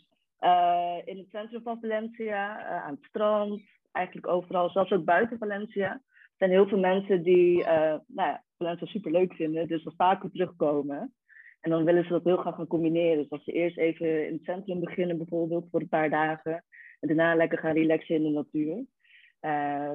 In 1.04 1.18
het 1.18 1.30
centrum 1.30 1.62
van 1.62 1.80
Valencia, 1.80 2.64
aan 2.82 2.94
het 2.94 3.04
strand, 3.04 3.62
eigenlijk 3.92 4.26
overal, 4.26 4.70
zelfs 4.70 4.90
ook 4.90 5.04
buiten 5.04 5.38
Valencia. 5.38 6.02
Zijn 6.36 6.50
heel 6.50 6.68
veel 6.68 6.78
mensen 6.78 7.22
die 7.22 7.58
uh, 7.58 7.66
nou 8.06 8.28
ja, 8.28 8.44
Valencia 8.56 8.86
super 8.86 9.10
leuk 9.10 9.34
vinden, 9.34 9.68
dus 9.68 9.82
dat 9.82 9.94
vaker 9.96 10.30
terugkomen. 10.30 11.14
En 11.60 11.70
dan 11.70 11.84
willen 11.84 12.04
ze 12.04 12.08
dat 12.08 12.24
heel 12.24 12.36
graag 12.36 12.54
gaan 12.54 12.66
combineren. 12.66 13.18
Dus 13.18 13.30
als 13.30 13.44
ze 13.44 13.52
eerst 13.52 13.78
even 13.78 14.26
in 14.26 14.32
het 14.32 14.44
centrum 14.44 14.80
beginnen, 14.80 15.16
bijvoorbeeld 15.16 15.68
voor 15.70 15.80
een 15.80 15.88
paar 15.88 16.10
dagen. 16.10 16.64
En 17.00 17.08
daarna 17.08 17.34
lekker 17.34 17.58
gaan 17.58 17.74
relaxen 17.74 18.14
in 18.14 18.22
de 18.22 18.30
natuur. 18.30 18.84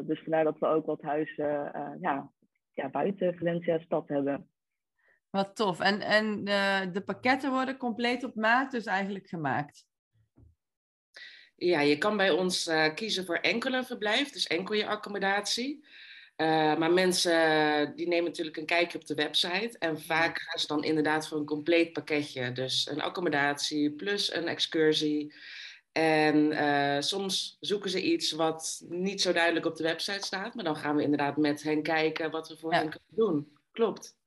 Dus 0.05 0.19
vandaar 0.19 0.43
dat 0.43 0.59
we 0.59 0.65
ook 0.65 0.85
wat 0.85 1.01
huizen 1.01 1.71
ja, 2.01 2.31
ja, 2.73 2.89
buiten 2.89 3.37
Valencia 3.37 3.79
stad 3.79 4.07
hebben. 4.07 4.49
Wat 5.29 5.55
tof. 5.55 5.79
En, 5.79 6.01
en 6.01 6.43
de 6.93 7.01
pakketten 7.05 7.51
worden 7.51 7.77
compleet 7.77 8.23
op 8.23 8.35
maat 8.35 8.71
dus 8.71 8.85
eigenlijk 8.85 9.27
gemaakt? 9.27 9.88
Ja, 11.59 11.79
je 11.79 11.97
kan 11.97 12.17
bij 12.17 12.31
ons 12.31 12.67
uh, 12.67 12.93
kiezen 12.93 13.25
voor 13.25 13.35
enkel 13.35 13.73
een 13.73 13.85
verblijf, 13.85 14.31
dus 14.31 14.47
enkel 14.47 14.75
je 14.75 14.87
accommodatie. 14.87 15.85
Uh, 16.37 16.77
maar 16.77 16.91
mensen 16.91 17.95
die 17.95 18.07
nemen 18.07 18.23
natuurlijk 18.23 18.57
een 18.57 18.65
kijkje 18.65 18.97
op 18.97 19.05
de 19.05 19.15
website. 19.15 19.75
En 19.79 20.01
vaak 20.01 20.39
gaan 20.39 20.59
ze 20.59 20.67
dan 20.67 20.83
inderdaad 20.83 21.27
voor 21.27 21.37
een 21.37 21.45
compleet 21.45 21.93
pakketje. 21.93 22.51
Dus 22.51 22.89
een 22.89 23.01
accommodatie 23.01 23.91
plus 23.91 24.33
een 24.33 24.47
excursie. 24.47 25.33
En 25.91 26.51
uh, 26.51 26.99
soms 26.99 27.57
zoeken 27.59 27.89
ze 27.89 28.03
iets 28.03 28.31
wat 28.31 28.85
niet 28.89 29.21
zo 29.21 29.33
duidelijk 29.33 29.65
op 29.65 29.75
de 29.75 29.83
website 29.83 30.25
staat. 30.25 30.55
Maar 30.55 30.63
dan 30.63 30.75
gaan 30.75 30.95
we 30.95 31.03
inderdaad 31.03 31.37
met 31.37 31.63
hen 31.63 31.83
kijken 31.83 32.31
wat 32.31 32.47
we 32.47 32.57
voor 32.57 32.73
hen 32.73 32.89
kunnen 32.89 33.09
doen. 33.15 33.57
Klopt. 33.71 34.17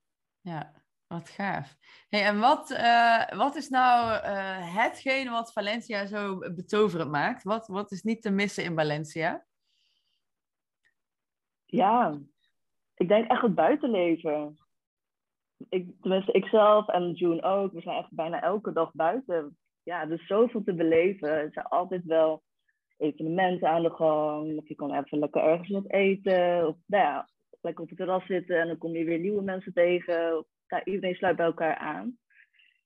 Ja, 0.41 0.82
wat 1.13 1.29
gaaf. 1.29 1.75
Hey, 2.09 2.23
en 2.23 2.39
wat, 2.39 2.71
uh, 2.71 3.29
wat 3.29 3.55
is 3.55 3.69
nou 3.69 4.11
uh, 4.25 5.31
wat 5.31 5.53
Valencia 5.53 6.05
zo 6.05 6.37
betoverend 6.37 7.11
maakt? 7.11 7.43
Wat, 7.43 7.67
wat 7.67 7.91
is 7.91 8.03
niet 8.03 8.21
te 8.21 8.31
missen 8.31 8.63
in 8.63 8.75
Valencia? 8.75 9.45
Ja, 11.65 12.19
ik 12.95 13.07
denk 13.07 13.29
echt 13.29 13.41
het 13.41 13.55
buitenleven. 13.55 14.57
Ik, 15.69 15.87
tenminste, 16.01 16.31
ikzelf 16.31 16.87
en 16.87 17.11
June 17.11 17.41
ook. 17.41 17.73
We 17.73 17.81
zijn 17.81 17.97
echt 17.97 18.11
bijna 18.11 18.41
elke 18.41 18.73
dag 18.73 18.91
buiten. 18.93 19.57
Ja, 19.83 20.01
er 20.01 20.11
is 20.11 20.27
zoveel 20.27 20.63
te 20.63 20.73
beleven. 20.73 21.29
Er 21.29 21.51
zijn 21.51 21.65
altijd 21.65 22.03
wel 22.05 22.43
evenementen 22.97 23.69
aan 23.69 23.83
de 23.83 23.89
gang. 23.89 24.57
Of 24.57 24.67
je 24.67 24.75
kan 24.75 24.93
even 24.93 25.19
lekker 25.19 25.43
ergens 25.43 25.69
wat 25.69 25.91
eten. 25.91 26.67
Of 26.67 26.75
nou 26.85 27.03
ja, 27.03 27.29
lekker 27.61 27.83
op 27.83 27.89
het 27.89 27.97
terras 27.97 28.25
zitten 28.25 28.59
en 28.59 28.67
dan 28.67 28.77
kom 28.77 28.91
je 28.91 29.03
weer 29.03 29.19
nieuwe 29.19 29.41
mensen 29.41 29.73
tegen. 29.73 30.45
Ja, 30.73 30.85
iedereen 30.85 31.15
sluit 31.15 31.35
bij 31.35 31.45
elkaar 31.45 31.75
aan. 31.75 32.17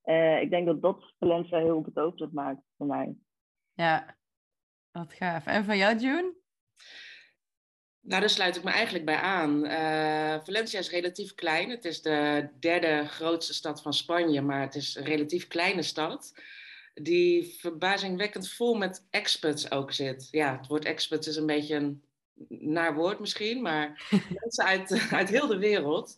Uh, 0.06 0.42
ik 0.42 0.50
denk 0.50 0.66
dat 0.66 0.82
dat 0.82 1.14
Valencia 1.20 1.58
heel 1.58 1.82
betoverend 1.82 2.34
maakt 2.34 2.62
voor 2.78 2.88
mij. 2.88 3.16
Ja, 3.74 4.18
wat 4.92 5.14
gaaf. 5.14 5.46
En 5.46 5.66
van 5.66 5.78
jou, 5.78 5.98
June? 5.98 6.36
Nou, 8.02 8.20
daar 8.20 8.30
sluit 8.30 8.56
ik 8.56 8.64
me 8.64 8.72
eigenlijk 8.72 9.06
bij 9.06 9.16
aan. 9.16 9.66
Uh, 9.66 10.44
Valencia 10.44 10.80
is 10.80 10.90
relatief 10.90 11.34
klein. 11.34 11.70
Het 11.70 11.86
is 11.86 12.02
de 12.02 12.50
derde 12.60 13.06
grootste 13.08 13.54
stad 13.54 13.82
van 13.82 13.94
Spanje, 13.94 14.42
maar 14.42 14.62
het 14.62 14.76
is 14.76 14.96
een 14.96 15.04
relatief 15.04 15.48
kleine 15.48 15.82
stad. 15.82 16.34
Die 16.94 17.56
verbazingwekkend 17.60 18.52
vol 18.52 18.76
met 18.76 19.08
expats 19.10 19.72
ook 19.72 19.92
zit. 19.92 20.28
Ja, 20.32 20.58
het 20.58 20.68
woord 20.68 20.86
expats 20.86 21.28
is 21.28 21.36
een 21.36 21.46
beetje 21.46 21.76
een 21.76 22.04
naar 22.50 22.96
woord 22.96 23.20
misschien, 23.20 23.62
maar 23.62 24.08
mensen 24.40 24.66
uit, 24.66 25.08
uit 25.12 25.30
heel 25.30 25.48
de 25.48 25.58
wereld, 25.58 26.18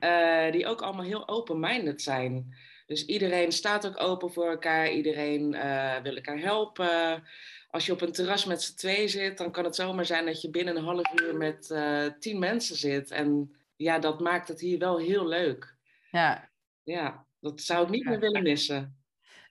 uh, 0.00 0.52
die 0.52 0.66
ook 0.66 0.82
allemaal 0.82 1.04
heel 1.04 1.28
open-minded 1.28 2.02
zijn. 2.02 2.54
Dus 2.86 3.04
iedereen 3.06 3.52
staat 3.52 3.86
ook 3.86 4.00
open 4.00 4.32
voor 4.32 4.50
elkaar, 4.50 4.90
iedereen 4.90 5.54
uh, 5.54 5.96
wil 6.02 6.14
elkaar 6.14 6.38
helpen. 6.38 7.22
Als 7.70 7.86
je 7.86 7.92
op 7.92 8.00
een 8.00 8.12
terras 8.12 8.44
met 8.44 8.62
z'n 8.62 8.76
twee 8.76 9.08
zit, 9.08 9.38
dan 9.38 9.52
kan 9.52 9.64
het 9.64 9.74
zomaar 9.74 10.06
zijn 10.06 10.26
dat 10.26 10.42
je 10.42 10.50
binnen 10.50 10.76
een 10.76 10.84
half 10.84 11.20
uur 11.20 11.36
met 11.36 11.70
uh, 11.72 12.06
tien 12.18 12.38
mensen 12.38 12.76
zit. 12.76 13.10
En 13.10 13.56
ja, 13.76 13.98
dat 13.98 14.20
maakt 14.20 14.48
het 14.48 14.60
hier 14.60 14.78
wel 14.78 14.98
heel 14.98 15.26
leuk. 15.26 15.76
Ja. 16.10 16.50
Ja, 16.82 17.26
dat 17.40 17.60
zou 17.60 17.84
ik 17.84 17.90
niet 17.90 18.04
meer 18.04 18.20
willen 18.20 18.42
missen. 18.42 19.02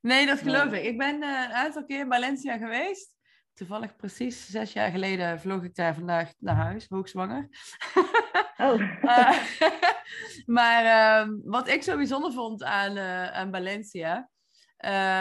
Nee, 0.01 0.25
dat 0.25 0.39
geloof 0.39 0.71
ik. 0.71 0.83
Ik 0.83 0.97
ben 0.97 1.15
een 1.15 1.51
aantal 1.51 1.85
keer 1.85 1.99
in 1.99 2.07
Valencia 2.07 2.57
geweest 2.57 3.17
toevallig 3.57 3.95
precies 3.95 4.49
zes 4.49 4.73
jaar 4.73 4.91
geleden 4.91 5.39
vloog 5.39 5.63
ik 5.63 5.75
daar 5.75 5.95
vandaag 5.95 6.31
naar 6.39 6.55
huis, 6.55 6.85
hoogzwanger. 6.89 7.47
Oh. 8.57 8.81
uh, 9.01 9.39
maar 10.57 10.83
uh, 10.83 11.33
wat 11.43 11.67
ik 11.67 11.83
zo 11.83 11.95
bijzonder 11.95 12.31
vond 12.31 12.63
aan, 12.63 12.97
uh, 12.97 13.31
aan 13.31 13.51
Valencia, 13.51 14.29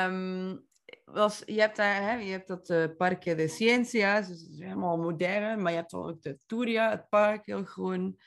um, 0.07 0.64
was, 1.05 1.43
je 1.47 1.61
hebt 1.61 1.76
daar, 1.76 2.02
hè, 2.02 2.14
je 2.14 2.31
hebt 2.31 2.49
dat 2.49 2.71
uh, 2.71 2.85
Parque 2.97 3.35
de 3.35 3.49
Ciencias, 3.49 4.28
dus 4.28 4.49
is 4.49 4.59
helemaal 4.59 4.97
modern, 4.97 5.62
maar 5.62 5.73
je 5.73 5.78
hebt 5.78 5.95
ook 5.95 6.23
de 6.23 6.38
Turia, 6.47 6.90
het 6.90 7.09
park, 7.09 7.47
heel 7.47 7.64
groen. 7.64 8.19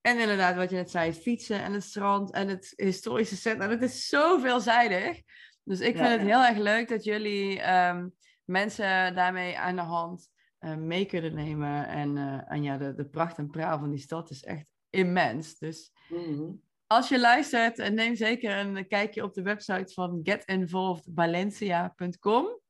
En 0.00 0.18
inderdaad, 0.18 0.56
wat 0.56 0.70
je 0.70 0.76
net 0.76 0.90
zei, 0.90 1.12
fietsen 1.12 1.62
en 1.62 1.72
het 1.72 1.82
strand 1.82 2.30
en 2.32 2.48
het 2.48 2.72
historische 2.76 3.36
centrum. 3.36 3.70
Het 3.70 3.82
is 3.82 4.06
zo 4.06 4.38
veelzijdig. 4.38 5.22
Dus 5.64 5.80
ik 5.80 5.96
vind 5.96 6.08
het 6.08 6.20
heel 6.20 6.44
erg 6.44 6.58
leuk 6.58 6.88
dat 6.88 7.04
jullie 7.04 7.72
um, 7.72 8.14
mensen 8.44 9.14
daarmee 9.14 9.58
aan 9.58 9.76
de 9.76 9.82
hand 9.82 10.31
mee 10.78 11.04
kunnen 11.04 11.34
nemen. 11.34 11.88
En, 11.88 12.16
uh, 12.16 12.52
en 12.52 12.62
ja, 12.62 12.76
de, 12.76 12.94
de 12.94 13.04
pracht 13.04 13.38
en 13.38 13.50
praal 13.50 13.78
van 13.78 13.90
die 13.90 13.98
stad 13.98 14.30
is 14.30 14.44
echt 14.44 14.72
immens. 14.90 15.58
Dus 15.58 15.92
mm-hmm. 16.08 16.62
als 16.86 17.08
je 17.08 17.20
luistert, 17.20 17.92
neem 17.92 18.14
zeker 18.14 18.56
een 18.56 18.88
kijkje 18.88 19.22
op 19.22 19.34
de 19.34 19.42
website 19.42 19.92
van 19.92 20.20
getinvolvedvalencia.com. 20.22 22.60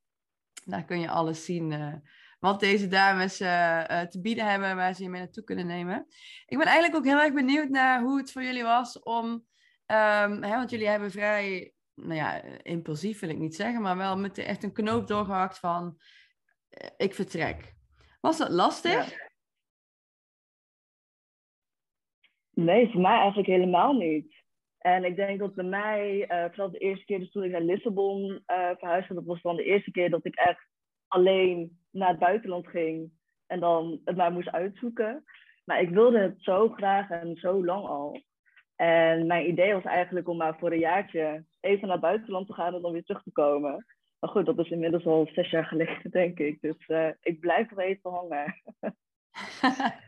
Daar 0.65 0.85
kun 0.85 1.01
je 1.01 1.11
alles 1.11 1.45
zien 1.45 1.71
uh, 1.71 1.95
wat 2.39 2.61
deze 2.61 2.89
dames 2.89 3.37
te 3.37 4.19
bieden 4.23 4.51
hebben, 4.51 4.77
waar 4.77 4.95
ze 4.95 5.03
je 5.03 5.09
mee 5.09 5.21
naartoe 5.21 5.45
kunnen 5.45 5.67
nemen. 5.67 6.07
Ik 6.47 6.59
ben 6.59 6.67
eigenlijk 6.67 6.97
ook 6.97 7.05
heel 7.05 7.23
erg 7.23 7.33
benieuwd 7.33 7.69
naar 7.69 8.03
hoe 8.03 8.19
het 8.19 8.33
voor 8.33 8.43
jullie 8.43 8.63
was 8.63 9.03
om, 9.03 9.27
um, 9.27 10.43
hè, 10.43 10.49
want 10.49 10.71
jullie 10.71 10.89
hebben 10.89 11.11
vrij 11.11 11.75
nou 11.95 12.15
ja, 12.15 12.43
impulsief 12.63 13.21
wil 13.21 13.29
ik 13.29 13.39
niet 13.39 13.55
zeggen, 13.55 13.83
maar 13.83 13.97
wel 13.97 14.19
met 14.19 14.39
echt 14.39 14.63
een 14.63 14.73
knoop 14.73 15.07
doorgehakt 15.07 15.59
van 15.59 16.01
eh, 16.69 16.89
ik 16.97 17.15
vertrek. 17.15 17.75
Was 18.23 18.39
dat 18.39 18.51
lastig? 18.51 19.31
Nee, 22.51 22.91
voor 22.91 23.01
mij 23.01 23.19
eigenlijk 23.19 23.49
helemaal 23.49 23.93
niet. 23.93 24.43
En 24.79 25.05
ik 25.05 25.17
denk 25.17 25.39
dat 25.39 25.55
bij 25.55 25.65
mij, 25.65 26.29
uh, 26.29 26.45
vooral 26.45 26.71
de 26.71 26.79
eerste 26.79 27.05
keer 27.05 27.19
dus 27.19 27.31
toen 27.31 27.45
ik 27.45 27.51
naar 27.51 27.61
Lissabon 27.61 28.43
uh, 28.47 28.71
verhuisde, 28.79 29.15
dat 29.15 29.25
was 29.25 29.43
dan 29.43 29.57
de 29.57 29.65
eerste 29.65 29.91
keer 29.91 30.11
dat 30.11 30.25
ik 30.25 30.35
echt 30.35 30.69
alleen 31.09 31.81
naar 31.91 32.09
het 32.09 32.19
buitenland 32.19 32.69
ging 32.69 33.11
en 33.47 33.61
dan 33.61 34.01
het 34.05 34.17
maar 34.17 34.33
moest 34.33 34.51
uitzoeken. 34.51 35.25
Maar 35.65 35.81
ik 35.81 35.91
wilde 35.91 36.19
het 36.19 36.43
zo 36.43 36.69
graag 36.69 37.11
en 37.11 37.37
zo 37.37 37.65
lang 37.65 37.87
al. 37.87 38.23
En 38.77 39.27
mijn 39.27 39.49
idee 39.49 39.75
was 39.75 39.85
eigenlijk 39.85 40.29
om 40.29 40.37
maar 40.37 40.59
voor 40.59 40.73
een 40.73 40.79
jaartje 40.79 41.45
even 41.61 41.87
naar 41.87 41.97
het 41.97 42.07
buitenland 42.07 42.47
te 42.47 42.55
gaan 42.55 42.75
en 42.75 42.83
dan 42.83 42.93
weer 42.93 43.05
terug 43.05 43.23
te 43.23 43.33
komen. 43.33 43.87
Maar 44.23 44.31
goed, 44.31 44.47
dat 44.47 44.59
is 44.59 44.71
inmiddels 44.71 45.07
al 45.07 45.29
zes 45.33 45.51
jaar 45.51 45.65
geleden, 45.65 46.11
denk 46.21 46.39
ik. 46.39 46.61
Dus 46.61 46.89
uh, 46.89 47.09
ik 47.21 47.41
blijf 47.41 47.71
nog 47.71 47.79
even 47.79 48.11
hangen. 48.11 48.63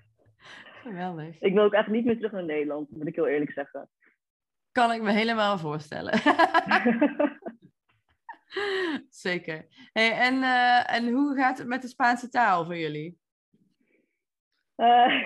Geweldig. 0.83 1.40
Ik 1.40 1.54
wil 1.54 1.62
ook 1.62 1.73
echt 1.73 1.88
niet 1.88 2.04
meer 2.04 2.16
terug 2.16 2.33
naar 2.33 2.44
Nederland, 2.44 2.90
moet 2.90 3.06
ik 3.06 3.14
heel 3.14 3.26
eerlijk 3.26 3.52
zeggen. 3.52 3.88
Kan 4.73 4.92
ik 4.92 5.02
me 5.02 5.12
helemaal 5.12 5.59
voorstellen. 5.59 6.18
Zeker. 9.09 9.66
Hey, 9.92 10.12
en, 10.12 10.35
uh, 10.35 10.94
en 10.94 11.09
hoe 11.09 11.37
gaat 11.37 11.59
het 11.59 11.66
met 11.66 11.83
de 11.83 11.88
Spaanse 11.88 12.28
taal 12.28 12.64
voor 12.64 12.76
jullie? 12.76 13.18
Uh, 14.76 15.23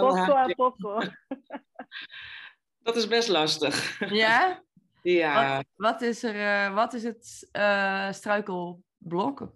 poco 0.00 0.52
poco. 0.54 1.00
Dat 2.78 2.96
is 2.96 3.08
best 3.08 3.28
lastig. 3.28 3.98
Ja? 4.10 4.62
Ja. 5.02 5.56
Wat, 5.56 5.66
wat 5.76 6.00
is, 6.00 6.22
er, 6.22 6.34
uh, 6.34 6.74
wat 6.74 6.92
is 6.92 7.02
het 7.02 7.48
uh, 7.52 8.12
struikelblok? 8.12 9.52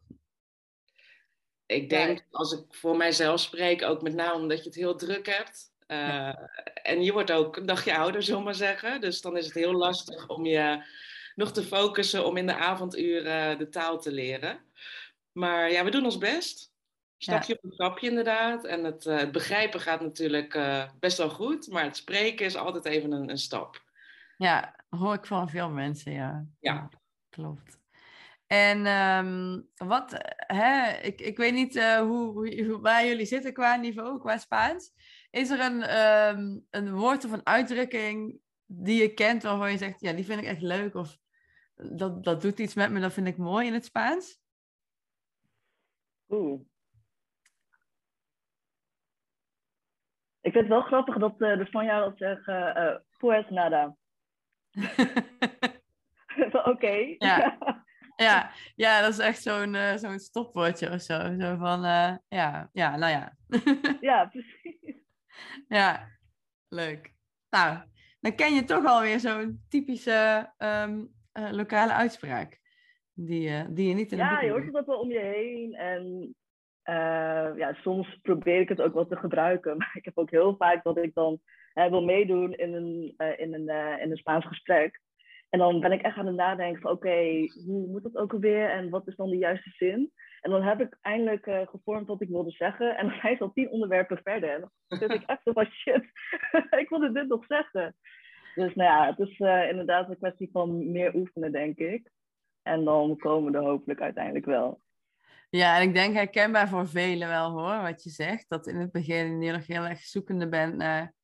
Ik 1.66 1.90
denk, 1.90 2.26
als 2.30 2.52
ik 2.52 2.64
voor 2.70 2.96
mijzelf 2.96 3.40
spreek, 3.40 3.82
ook 3.82 4.02
met 4.02 4.14
name 4.14 4.34
omdat 4.34 4.58
je 4.58 4.64
het 4.64 4.74
heel 4.74 4.96
druk 4.96 5.26
hebt. 5.26 5.74
Uh, 5.88 6.34
en 6.82 7.02
je 7.02 7.12
wordt 7.12 7.32
ook 7.32 7.56
een 7.56 7.66
dagje 7.66 7.96
ouder, 7.96 8.22
zullen 8.22 8.42
maar 8.42 8.54
zeggen. 8.54 9.00
Dus 9.00 9.20
dan 9.20 9.36
is 9.36 9.44
het 9.44 9.54
heel 9.54 9.72
lastig 9.72 10.28
om 10.28 10.46
je 10.46 10.84
nog 11.34 11.52
te 11.52 11.62
focussen 11.62 12.26
om 12.26 12.36
in 12.36 12.46
de 12.46 12.56
avonduren 12.56 13.58
de 13.58 13.68
taal 13.68 14.00
te 14.00 14.12
leren. 14.12 14.64
Maar 15.32 15.70
ja, 15.70 15.84
we 15.84 15.90
doen 15.90 16.04
ons 16.04 16.18
best. 16.18 16.74
Stapje 17.18 17.52
ja. 17.52 17.68
op 17.68 17.72
stapje 17.72 18.08
inderdaad. 18.08 18.64
En 18.64 18.84
het, 18.84 19.06
uh, 19.06 19.18
het 19.18 19.32
begrijpen 19.32 19.80
gaat 19.80 20.00
natuurlijk 20.00 20.54
uh, 20.54 20.84
best 20.98 21.18
wel 21.18 21.30
goed, 21.30 21.68
maar 21.68 21.84
het 21.84 21.96
spreken 21.96 22.46
is 22.46 22.56
altijd 22.56 22.84
even 22.84 23.12
een, 23.12 23.30
een 23.30 23.38
stap. 23.38 23.84
Ja, 24.36 24.76
hoor 24.96 25.14
ik 25.14 25.26
van 25.26 25.48
veel 25.48 25.70
mensen, 25.70 26.12
ja. 26.12 26.46
Ja. 26.60 26.88
Klopt. 27.28 27.84
En 28.46 28.86
um, 28.86 29.68
wat, 29.74 30.34
hè, 30.36 30.90
ik, 30.90 31.20
ik 31.20 31.36
weet 31.36 31.52
niet 31.52 31.76
uh, 31.76 31.98
hoe, 31.98 32.64
hoe, 32.64 32.80
waar 32.80 33.06
jullie 33.06 33.26
zitten 33.26 33.52
qua 33.52 33.76
niveau, 33.76 34.18
qua 34.18 34.38
Spaans. 34.38 34.92
Is 35.30 35.50
er 35.50 35.60
een, 35.60 35.98
um, 35.98 36.66
een 36.70 36.94
woord 36.94 37.24
of 37.24 37.32
een 37.32 37.46
uitdrukking 37.46 38.38
die 38.66 39.02
je 39.02 39.14
kent 39.14 39.42
waarvan 39.42 39.70
je 39.70 39.78
zegt, 39.78 40.00
ja, 40.00 40.12
die 40.12 40.24
vind 40.24 40.40
ik 40.40 40.46
echt 40.46 40.62
leuk 40.62 40.94
of 40.94 41.18
dat, 41.74 42.24
dat 42.24 42.42
doet 42.42 42.58
iets 42.58 42.74
met 42.74 42.90
me, 42.90 43.00
dat 43.00 43.12
vind 43.12 43.26
ik 43.26 43.36
mooi 43.36 43.66
in 43.66 43.72
het 43.72 43.84
Spaans? 43.84 44.40
Oeh. 46.28 46.60
Ik 50.40 50.52
vind 50.52 50.64
het 50.64 50.68
wel 50.68 50.82
grappig 50.82 51.18
dat 51.18 51.40
uh, 51.40 51.58
de 51.58 51.66
Spanjaarden 51.66 52.16
zeggen, 52.16 52.76
uh, 52.76 52.96
pues 53.18 53.48
nada. 53.50 53.96
Oké. 56.72 57.14
Ja. 57.18 57.58
ja. 58.16 58.50
ja, 58.74 59.00
dat 59.00 59.10
is 59.10 59.18
echt 59.18 59.42
zo'n 59.42 59.74
uh, 59.74 59.96
zo'n 59.96 60.18
stopwoordje 60.18 60.90
of 60.90 61.00
zo. 61.00 61.18
Zo 61.38 61.56
van, 61.56 61.80
ja, 62.28 62.70
ja, 62.72 62.96
nou 62.96 63.12
ja. 63.12 63.36
ja, 64.00 64.26
precies. 64.26 64.94
Ja, 65.68 66.08
leuk. 66.68 67.14
Nou, 67.50 67.78
dan 68.20 68.34
ken 68.34 68.54
je 68.54 68.64
toch 68.64 68.84
alweer 68.84 69.20
zo'n 69.20 69.64
typische 69.68 70.52
um, 70.58 71.14
lokale 71.32 71.92
uitspraak. 71.92 72.60
Die, 73.12 73.72
die 73.72 73.88
je 73.88 73.94
niet 73.94 74.12
in 74.12 74.18
Ja, 74.18 74.40
je 74.40 74.50
hoort 74.50 74.66
het 74.66 74.76
ook 74.76 74.86
wel 74.86 75.00
om 75.00 75.10
je 75.10 75.18
heen. 75.18 75.74
En 75.74 76.34
ja, 77.56 77.74
soms 77.74 78.18
probeer 78.22 78.60
ik 78.60 78.68
het 78.68 78.80
ook 78.80 78.94
wel 78.94 79.06
te 79.06 79.16
gebruiken. 79.16 79.76
Maar 79.76 79.90
ik 79.94 80.04
heb 80.04 80.18
ook 80.18 80.30
heel 80.30 80.56
vaak 80.56 80.84
dat 80.84 80.96
ik 80.96 81.14
dan 81.14 81.40
uh, 81.78 81.88
wil 81.88 82.02
meedoen 82.02 82.54
in 82.54 82.74
een, 82.74 83.14
uh, 83.18 83.38
in, 83.38 83.54
een, 83.54 83.68
in 84.00 84.10
een 84.10 84.16
Spaans 84.16 84.46
gesprek. 84.46 85.00
En 85.48 85.58
dan 85.58 85.80
ben 85.80 85.92
ik 85.92 86.02
echt 86.02 86.16
aan 86.16 86.26
het 86.26 86.36
nadenken 86.36 86.80
van 86.80 86.90
oké, 86.90 87.46
hoe 87.66 87.86
moet 87.86 88.02
dat 88.02 88.16
ook 88.16 88.32
alweer 88.32 88.70
en 88.70 88.90
wat 88.90 89.08
is 89.08 89.16
dan 89.16 89.30
de 89.30 89.36
juiste 89.36 89.70
zin? 89.70 90.12
En 90.40 90.50
dan 90.50 90.62
heb 90.62 90.80
ik 90.80 90.98
eindelijk 91.00 91.68
gevormd 91.70 92.06
wat 92.06 92.20
ik 92.20 92.28
wilde 92.28 92.50
zeggen. 92.50 92.96
En 92.96 93.06
dan 93.08 93.18
zijn 93.20 93.36
ze 93.36 93.42
al 93.42 93.52
tien 93.52 93.70
onderwerpen 93.70 94.20
verder. 94.22 94.50
En 94.50 94.60
dan 94.60 94.98
zit 94.98 95.12
ik 95.12 95.22
echt 95.22 95.42
zo 95.44 95.52
van 95.52 95.66
shit, 95.66 96.04
ik 96.82 96.88
wilde 96.88 97.12
dit 97.12 97.28
nog 97.28 97.44
zeggen. 97.46 97.96
Dus 98.54 98.74
nou 98.74 98.90
ja, 98.90 99.06
het 99.06 99.28
is 99.28 99.38
inderdaad 99.70 100.08
een 100.08 100.18
kwestie 100.18 100.48
van 100.52 100.92
meer 100.92 101.14
oefenen, 101.14 101.52
denk 101.52 101.78
ik. 101.78 102.10
En 102.62 102.84
dan 102.84 103.16
komen 103.16 103.54
er 103.54 103.62
hopelijk 103.62 104.00
uiteindelijk 104.00 104.44
wel. 104.44 104.80
Ja, 105.50 105.76
en 105.76 105.88
ik 105.88 105.94
denk 105.94 106.14
herkenbaar 106.14 106.68
voor 106.68 106.88
velen 106.88 107.28
wel 107.28 107.50
hoor, 107.50 107.82
wat 107.82 108.02
je 108.02 108.10
zegt. 108.10 108.48
Dat 108.48 108.66
in 108.66 108.76
het 108.76 108.92
begin 108.92 109.40
je 109.40 109.52
nog 109.52 109.66
heel 109.66 109.84
erg 109.84 109.98
zoekende 109.98 110.48
bent 110.48 110.76
naar 110.76 111.14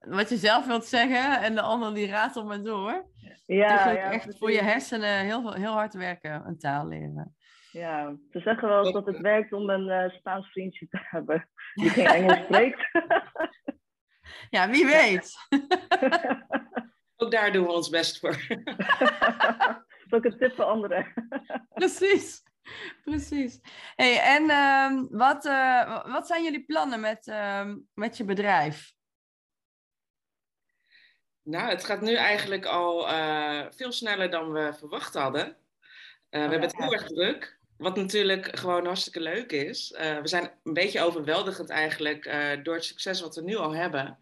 wat 0.00 0.28
je 0.28 0.36
zelf 0.36 0.66
wilt 0.66 0.84
zeggen 0.84 1.40
en 1.40 1.54
de 1.54 1.60
ander 1.60 1.94
die 1.94 2.06
raadt 2.06 2.36
om 2.36 2.50
het 2.50 2.64
door. 2.64 3.08
Ja, 3.46 3.84
dus 3.84 3.92
ja, 3.94 4.10
echt 4.10 4.38
voor 4.38 4.52
je 4.52 4.62
hersenen 4.62 5.18
heel, 5.18 5.52
heel 5.52 5.72
hard 5.72 5.94
werken, 5.94 6.46
een 6.46 6.58
taal 6.58 6.86
leren. 6.86 7.36
Ja, 7.72 8.16
ze 8.30 8.40
zeggen 8.40 8.68
wel 8.68 8.84
eens 8.84 8.92
dat 8.92 9.06
het 9.06 9.18
werkt 9.18 9.52
om 9.52 9.70
een 9.70 9.88
uh, 9.88 10.10
Spaans 10.10 10.50
vriendje 10.50 10.88
te 10.88 10.98
hebben 11.02 11.48
die 11.74 11.90
geen 11.90 12.06
Engels 12.06 12.38
spreekt. 12.44 12.90
ja, 14.50 14.68
wie 14.68 14.86
weet. 14.86 15.34
Ook 17.16 17.30
daar 17.30 17.52
doen 17.52 17.66
we 17.66 17.72
ons 17.72 17.88
best 17.88 18.18
voor. 18.18 18.36
Dat 20.08 20.22
is 20.22 20.28
ook 20.28 20.32
een 20.32 20.38
tip 20.38 20.54
voor 20.54 20.64
anderen. 20.64 21.12
Precies. 21.74 22.42
Precies. 23.04 23.60
Hey, 23.94 24.20
en 24.20 24.42
uh, 24.42 25.02
wat, 25.10 25.44
uh, 25.44 26.12
wat 26.12 26.26
zijn 26.26 26.42
jullie 26.42 26.64
plannen 26.64 27.00
met, 27.00 27.26
uh, 27.26 27.74
met 27.94 28.16
je 28.16 28.24
bedrijf? 28.24 28.92
Nou, 31.50 31.68
het 31.68 31.84
gaat 31.84 32.00
nu 32.00 32.14
eigenlijk 32.14 32.64
al 32.64 33.08
uh, 33.08 33.62
veel 33.70 33.92
sneller 33.92 34.30
dan 34.30 34.52
we 34.52 34.72
verwacht 34.78 35.14
hadden. 35.14 35.46
Uh, 35.46 35.54
we 36.30 36.38
oh, 36.38 36.50
hebben 36.50 36.68
het 36.68 36.76
heel 36.76 36.92
erg 36.92 37.06
druk. 37.06 37.58
Wat 37.76 37.96
natuurlijk 37.96 38.58
gewoon 38.58 38.86
hartstikke 38.86 39.20
leuk 39.20 39.52
is. 39.52 39.92
Uh, 39.92 40.18
we 40.18 40.28
zijn 40.28 40.50
een 40.64 40.72
beetje 40.72 41.02
overweldigend 41.02 41.70
eigenlijk 41.70 42.24
door 42.62 42.74
het 42.74 42.84
succes 42.84 43.20
wat 43.20 43.34
we 43.34 43.42
nu 43.42 43.56
al 43.56 43.74
hebben. 43.74 44.18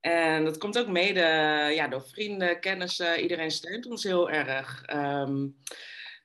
En 0.00 0.44
dat 0.44 0.58
komt 0.58 0.78
ook 0.78 0.88
mede 0.88 1.20
ja, 1.74 1.88
door 1.88 2.02
vrienden, 2.02 2.60
kennissen. 2.60 3.20
Iedereen 3.20 3.50
steunt 3.50 3.86
ons 3.86 4.02
heel 4.02 4.30
erg. 4.30 4.82
Um, 4.94 5.56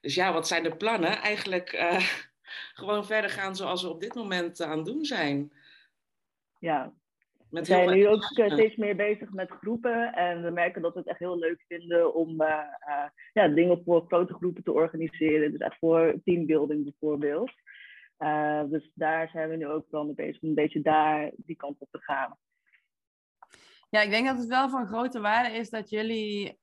dus 0.02 0.16
ja, 0.16 0.34
wat 0.34 0.48
zijn 0.48 0.64
de 0.64 0.76
plannen? 0.76 1.18
Eigenlijk 1.18 1.70
gewoon 2.80 3.06
verder 3.06 3.30
gaan 3.30 3.56
zoals 3.56 3.82
we 3.82 3.90
op 3.90 4.02
dit 4.02 4.14
moment 4.14 4.62
aan 4.62 4.78
het 4.78 4.86
doen 4.86 5.06
zijn. 5.06 5.52
Ja, 6.60 6.94
we 7.50 7.66
zijn 7.66 7.90
nu 7.90 8.08
ook 8.08 8.24
steeds 8.24 8.76
meer 8.76 8.96
bezig 8.96 9.32
met 9.32 9.52
groepen 9.52 10.14
en 10.14 10.44
we 10.44 10.50
merken 10.50 10.82
dat 10.82 10.94
we 10.94 11.00
het 11.00 11.08
echt 11.08 11.20
heel 11.20 11.38
leuk 11.38 11.64
vinden 11.68 12.16
om 12.16 12.42
uh, 12.42 12.48
uh, 12.88 13.06
ja, 13.34 13.48
dingen 13.48 13.82
voor 13.86 14.06
grote 14.08 14.34
groepen 14.34 14.64
te 14.64 14.72
organiseren. 14.72 15.52
Dus 15.52 15.60
echt 15.60 15.78
voor 15.78 16.16
teambuilding 16.24 16.84
bijvoorbeeld. 16.84 17.52
Uh, 18.20 18.64
dus 18.70 18.92
daar 18.94 19.30
zijn 19.30 19.50
we 19.50 19.56
nu 19.56 19.68
ook 19.68 19.86
wel 19.90 20.06
mee 20.06 20.14
bezig 20.14 20.42
om 20.42 20.50
een 20.50 20.56
beetje 20.56 20.82
daar 20.82 21.32
die 21.36 21.56
kant 21.56 21.80
op 21.80 21.88
te 21.92 22.02
gaan. 22.02 22.38
Ja, 23.90 24.02
ik 24.02 24.10
denk 24.10 24.28
dat 24.28 24.38
het 24.38 24.48
wel 24.48 24.70
van 24.70 24.88
grote 24.88 25.20
waarde 25.20 25.56
is 25.56 25.70
dat 25.70 25.90
jullie, 25.90 26.60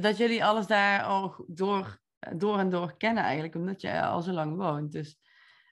dat 0.00 0.16
jullie 0.16 0.44
alles 0.44 0.66
daar 0.66 1.02
al 1.02 1.44
door, 1.46 2.00
door 2.36 2.58
en 2.58 2.70
door 2.70 2.96
kennen 2.96 3.22
eigenlijk, 3.22 3.54
omdat 3.54 3.80
je 3.80 4.02
al 4.02 4.22
zo 4.22 4.32
lang 4.32 4.56
woont. 4.56 4.92
Dus 4.92 5.18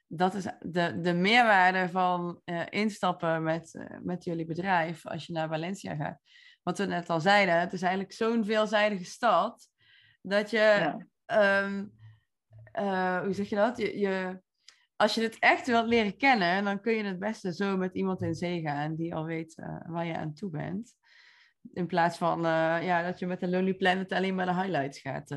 dat 0.07 0.33
is 0.33 0.43
de, 0.59 0.99
de 1.01 1.13
meerwaarde 1.13 1.89
van 1.89 2.41
uh, 2.45 2.61
instappen 2.69 3.43
met, 3.43 3.73
uh, 3.73 3.97
met 4.01 4.23
jullie 4.23 4.45
bedrijf 4.45 5.05
als 5.07 5.25
je 5.25 5.33
naar 5.33 5.47
Valencia 5.47 5.95
gaat. 5.95 6.19
Wat 6.63 6.77
we 6.77 6.85
net 6.85 7.09
al 7.09 7.19
zeiden, 7.19 7.59
het 7.59 7.73
is 7.73 7.81
eigenlijk 7.81 8.13
zo'n 8.13 8.45
veelzijdige 8.45 9.05
stad 9.05 9.69
dat 10.21 10.49
je, 10.49 10.57
ja. 11.25 11.63
um, 11.63 11.91
uh, 12.79 13.21
hoe 13.21 13.33
zeg 13.33 13.49
je 13.49 13.55
dat? 13.55 13.77
Je, 13.77 13.99
je, 13.99 14.41
als 14.95 15.15
je 15.15 15.21
het 15.21 15.39
echt 15.39 15.67
wilt 15.67 15.87
leren 15.87 16.17
kennen, 16.17 16.63
dan 16.63 16.81
kun 16.81 16.93
je 16.93 17.03
het 17.03 17.19
beste 17.19 17.53
zo 17.53 17.77
met 17.77 17.95
iemand 17.95 18.21
in 18.21 18.35
zee 18.35 18.61
gaan 18.61 18.95
die 18.95 19.15
al 19.15 19.25
weet 19.25 19.55
waar 19.87 20.05
je 20.05 20.17
aan 20.17 20.33
toe 20.33 20.49
bent. 20.49 20.95
In 21.73 21.87
plaats 21.87 22.17
van 22.17 22.41
ja, 22.81 23.03
dat 23.03 23.19
je 23.19 23.25
met 23.25 23.41
een 23.41 23.49
Lonely 23.49 23.73
Planet 23.73 24.11
alleen 24.11 24.35
maar 24.35 24.45
de 24.45 24.53
highlights 24.53 24.99
gaat. 24.99 25.35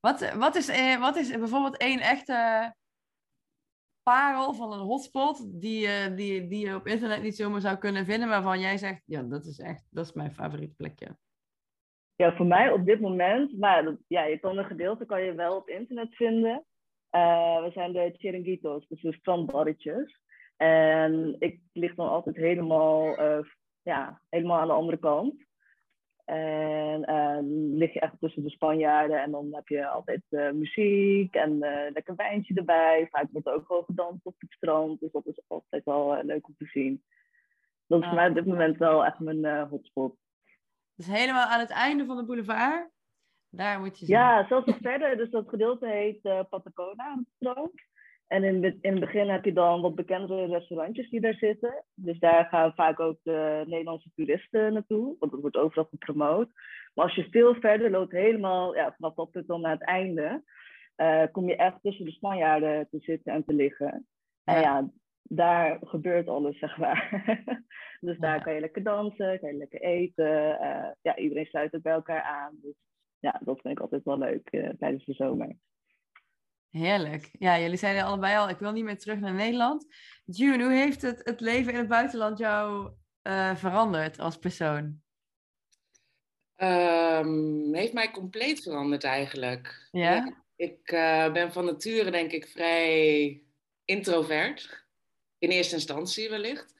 Wat, 0.00 0.32
wat, 0.34 0.56
is, 0.56 0.96
wat 0.98 1.16
is 1.16 1.30
bijvoorbeeld 1.30 1.76
één 1.76 2.00
echte 2.00 2.74
parel 4.08 4.54
van 4.54 4.72
een 4.72 4.86
hotspot 4.86 5.60
die, 5.60 5.86
uh, 5.86 6.16
die, 6.16 6.46
die 6.46 6.66
je 6.66 6.74
op 6.74 6.86
internet 6.86 7.22
niet 7.22 7.36
zomaar 7.36 7.60
zou 7.60 7.76
kunnen 7.76 8.04
vinden, 8.04 8.28
waarvan 8.28 8.60
jij 8.60 8.76
zegt, 8.76 9.02
ja, 9.06 9.22
dat 9.22 9.44
is 9.44 9.58
echt, 9.58 9.86
dat 9.90 10.06
is 10.06 10.12
mijn 10.12 10.32
favoriet 10.32 10.76
plekje? 10.76 11.16
Ja, 12.16 12.36
voor 12.36 12.46
mij 12.46 12.72
op 12.72 12.84
dit 12.84 13.00
moment, 13.00 13.58
maar 13.58 13.96
ja, 14.06 14.24
je 14.24 14.38
kan 14.38 14.58
een 14.58 14.64
gedeelte 14.64 15.04
kan 15.04 15.22
je 15.22 15.34
wel 15.34 15.56
op 15.56 15.68
internet 15.68 16.14
vinden. 16.14 16.64
Uh, 17.10 17.62
we 17.62 17.70
zijn 17.72 17.92
de 17.92 18.14
Chiringuitos, 18.16 18.86
dus 18.88 19.00
de 19.00 19.12
strandbarretjes. 19.12 20.20
En 20.56 21.36
ik 21.38 21.60
lig 21.72 21.94
dan 21.94 22.08
altijd 22.08 22.36
helemaal, 22.36 23.20
uh, 23.20 23.44
ja, 23.82 24.20
helemaal 24.28 24.60
aan 24.60 24.66
de 24.66 24.72
andere 24.72 24.98
kant. 24.98 25.34
En 26.28 27.10
uh, 27.10 27.38
lig 27.78 27.92
je 27.92 28.00
echt 28.00 28.12
tussen 28.20 28.42
de 28.42 28.50
Spanjaarden 28.50 29.22
en 29.22 29.30
dan 29.30 29.48
heb 29.54 29.68
je 29.68 29.86
altijd 29.86 30.22
uh, 30.30 30.50
muziek 30.50 31.34
en 31.34 31.52
uh, 31.52 31.92
lekker 31.92 32.16
wijntje 32.16 32.54
erbij. 32.54 33.06
Vaak 33.10 33.26
wordt 33.32 33.46
er 33.46 33.54
ook 33.54 33.68
wel 33.68 33.82
gedanst 33.82 34.26
op 34.26 34.34
het 34.38 34.52
strand, 34.52 35.00
dus 35.00 35.12
dat 35.12 35.26
is 35.26 35.40
altijd 35.46 35.84
wel 35.84 36.22
leuk 36.22 36.46
om 36.46 36.54
te 36.58 36.66
zien. 36.66 37.02
Dat 37.86 38.00
is 38.00 38.06
voor 38.06 38.14
mij 38.14 38.28
op 38.28 38.34
dit 38.34 38.46
moment 38.46 38.76
wel 38.76 39.04
echt 39.04 39.18
mijn 39.18 39.68
hotspot. 39.68 40.16
Dus 40.94 41.06
helemaal 41.06 41.46
aan 41.46 41.60
het 41.60 41.70
einde 41.70 42.04
van 42.04 42.16
de 42.16 42.24
boulevard? 42.24 42.90
Daar 43.50 43.80
moet 43.80 43.98
je 43.98 44.06
zien. 44.06 44.16
Ja, 44.16 44.46
zelfs 44.46 44.66
nog 44.66 44.78
verder. 44.80 45.16
Dus 45.16 45.30
dat 45.30 45.48
gedeelte 45.48 45.86
heet 45.86 46.22
Patacona 46.22 47.04
aan 47.04 47.18
het 47.18 47.34
strand. 47.36 47.72
En 48.28 48.44
in, 48.44 48.64
in 48.64 48.90
het 48.90 49.00
begin 49.00 49.28
heb 49.28 49.44
je 49.44 49.52
dan 49.52 49.80
wat 49.80 49.94
bekendere 49.94 50.46
restaurantjes 50.46 51.10
die 51.10 51.20
daar 51.20 51.34
zitten. 51.34 51.84
Dus 51.94 52.18
daar 52.18 52.44
gaan 52.44 52.74
vaak 52.74 53.00
ook 53.00 53.18
de 53.22 53.64
Nederlandse 53.66 54.10
toeristen 54.14 54.72
naartoe, 54.72 55.16
want 55.18 55.32
dat 55.32 55.40
wordt 55.40 55.56
overal 55.56 55.84
gepromoot. 55.90 56.48
Maar 56.94 57.04
als 57.04 57.14
je 57.14 57.28
veel 57.30 57.54
verder 57.54 57.90
loopt, 57.90 58.12
helemaal 58.12 58.74
ja, 58.74 58.94
vanaf 58.96 59.14
dat 59.14 59.30
punt 59.30 59.46
dan 59.46 59.60
naar 59.60 59.72
het 59.72 59.84
einde, 59.84 60.42
uh, 60.96 61.22
kom 61.32 61.48
je 61.48 61.56
echt 61.56 61.82
tussen 61.82 62.04
de 62.04 62.10
Spanjaarden 62.10 62.88
te 62.90 62.98
zitten 62.98 63.32
en 63.32 63.44
te 63.44 63.52
liggen. 63.54 64.06
En 64.44 64.60
ja, 64.60 64.90
daar 65.22 65.78
gebeurt 65.80 66.28
alles, 66.28 66.58
zeg 66.58 66.78
maar. 66.78 67.24
dus 68.00 68.18
daar 68.18 68.42
kan 68.42 68.54
je 68.54 68.60
lekker 68.60 68.82
dansen, 68.82 69.40
kan 69.40 69.52
je 69.52 69.56
lekker 69.56 69.80
eten. 69.80 70.58
Uh, 70.60 70.90
ja, 71.02 71.16
iedereen 71.16 71.46
sluit 71.46 71.72
het 71.72 71.82
bij 71.82 71.92
elkaar 71.92 72.22
aan. 72.22 72.58
Dus 72.62 72.74
ja, 73.18 73.40
dat 73.44 73.60
vind 73.60 73.74
ik 73.74 73.80
altijd 73.80 74.04
wel 74.04 74.18
leuk 74.18 74.48
uh, 74.50 74.68
tijdens 74.78 75.04
de 75.04 75.12
zomer. 75.12 75.56
Heerlijk. 76.70 77.30
Ja, 77.38 77.58
jullie 77.58 77.76
zeiden 77.76 78.02
allebei 78.02 78.36
al, 78.36 78.48
ik 78.48 78.58
wil 78.58 78.72
niet 78.72 78.84
meer 78.84 78.98
terug 78.98 79.18
naar 79.18 79.34
Nederland. 79.34 79.86
June, 80.24 80.64
hoe 80.64 80.72
heeft 80.72 81.02
het, 81.02 81.20
het 81.24 81.40
leven 81.40 81.72
in 81.72 81.78
het 81.78 81.88
buitenland 81.88 82.38
jou 82.38 82.90
uh, 83.22 83.56
veranderd 83.56 84.18
als 84.18 84.38
persoon? 84.38 85.00
Um, 86.56 87.74
heeft 87.74 87.92
mij 87.92 88.10
compleet 88.10 88.62
veranderd 88.62 89.04
eigenlijk. 89.04 89.88
Ja? 89.90 90.44
ik 90.58 90.92
uh, 90.92 91.32
ben 91.32 91.52
van 91.52 91.64
nature 91.64 92.10
denk 92.10 92.32
ik 92.32 92.48
vrij 92.48 93.42
introvert. 93.84 94.86
In 95.38 95.50
eerste 95.50 95.74
instantie 95.74 96.30
wellicht. 96.30 96.74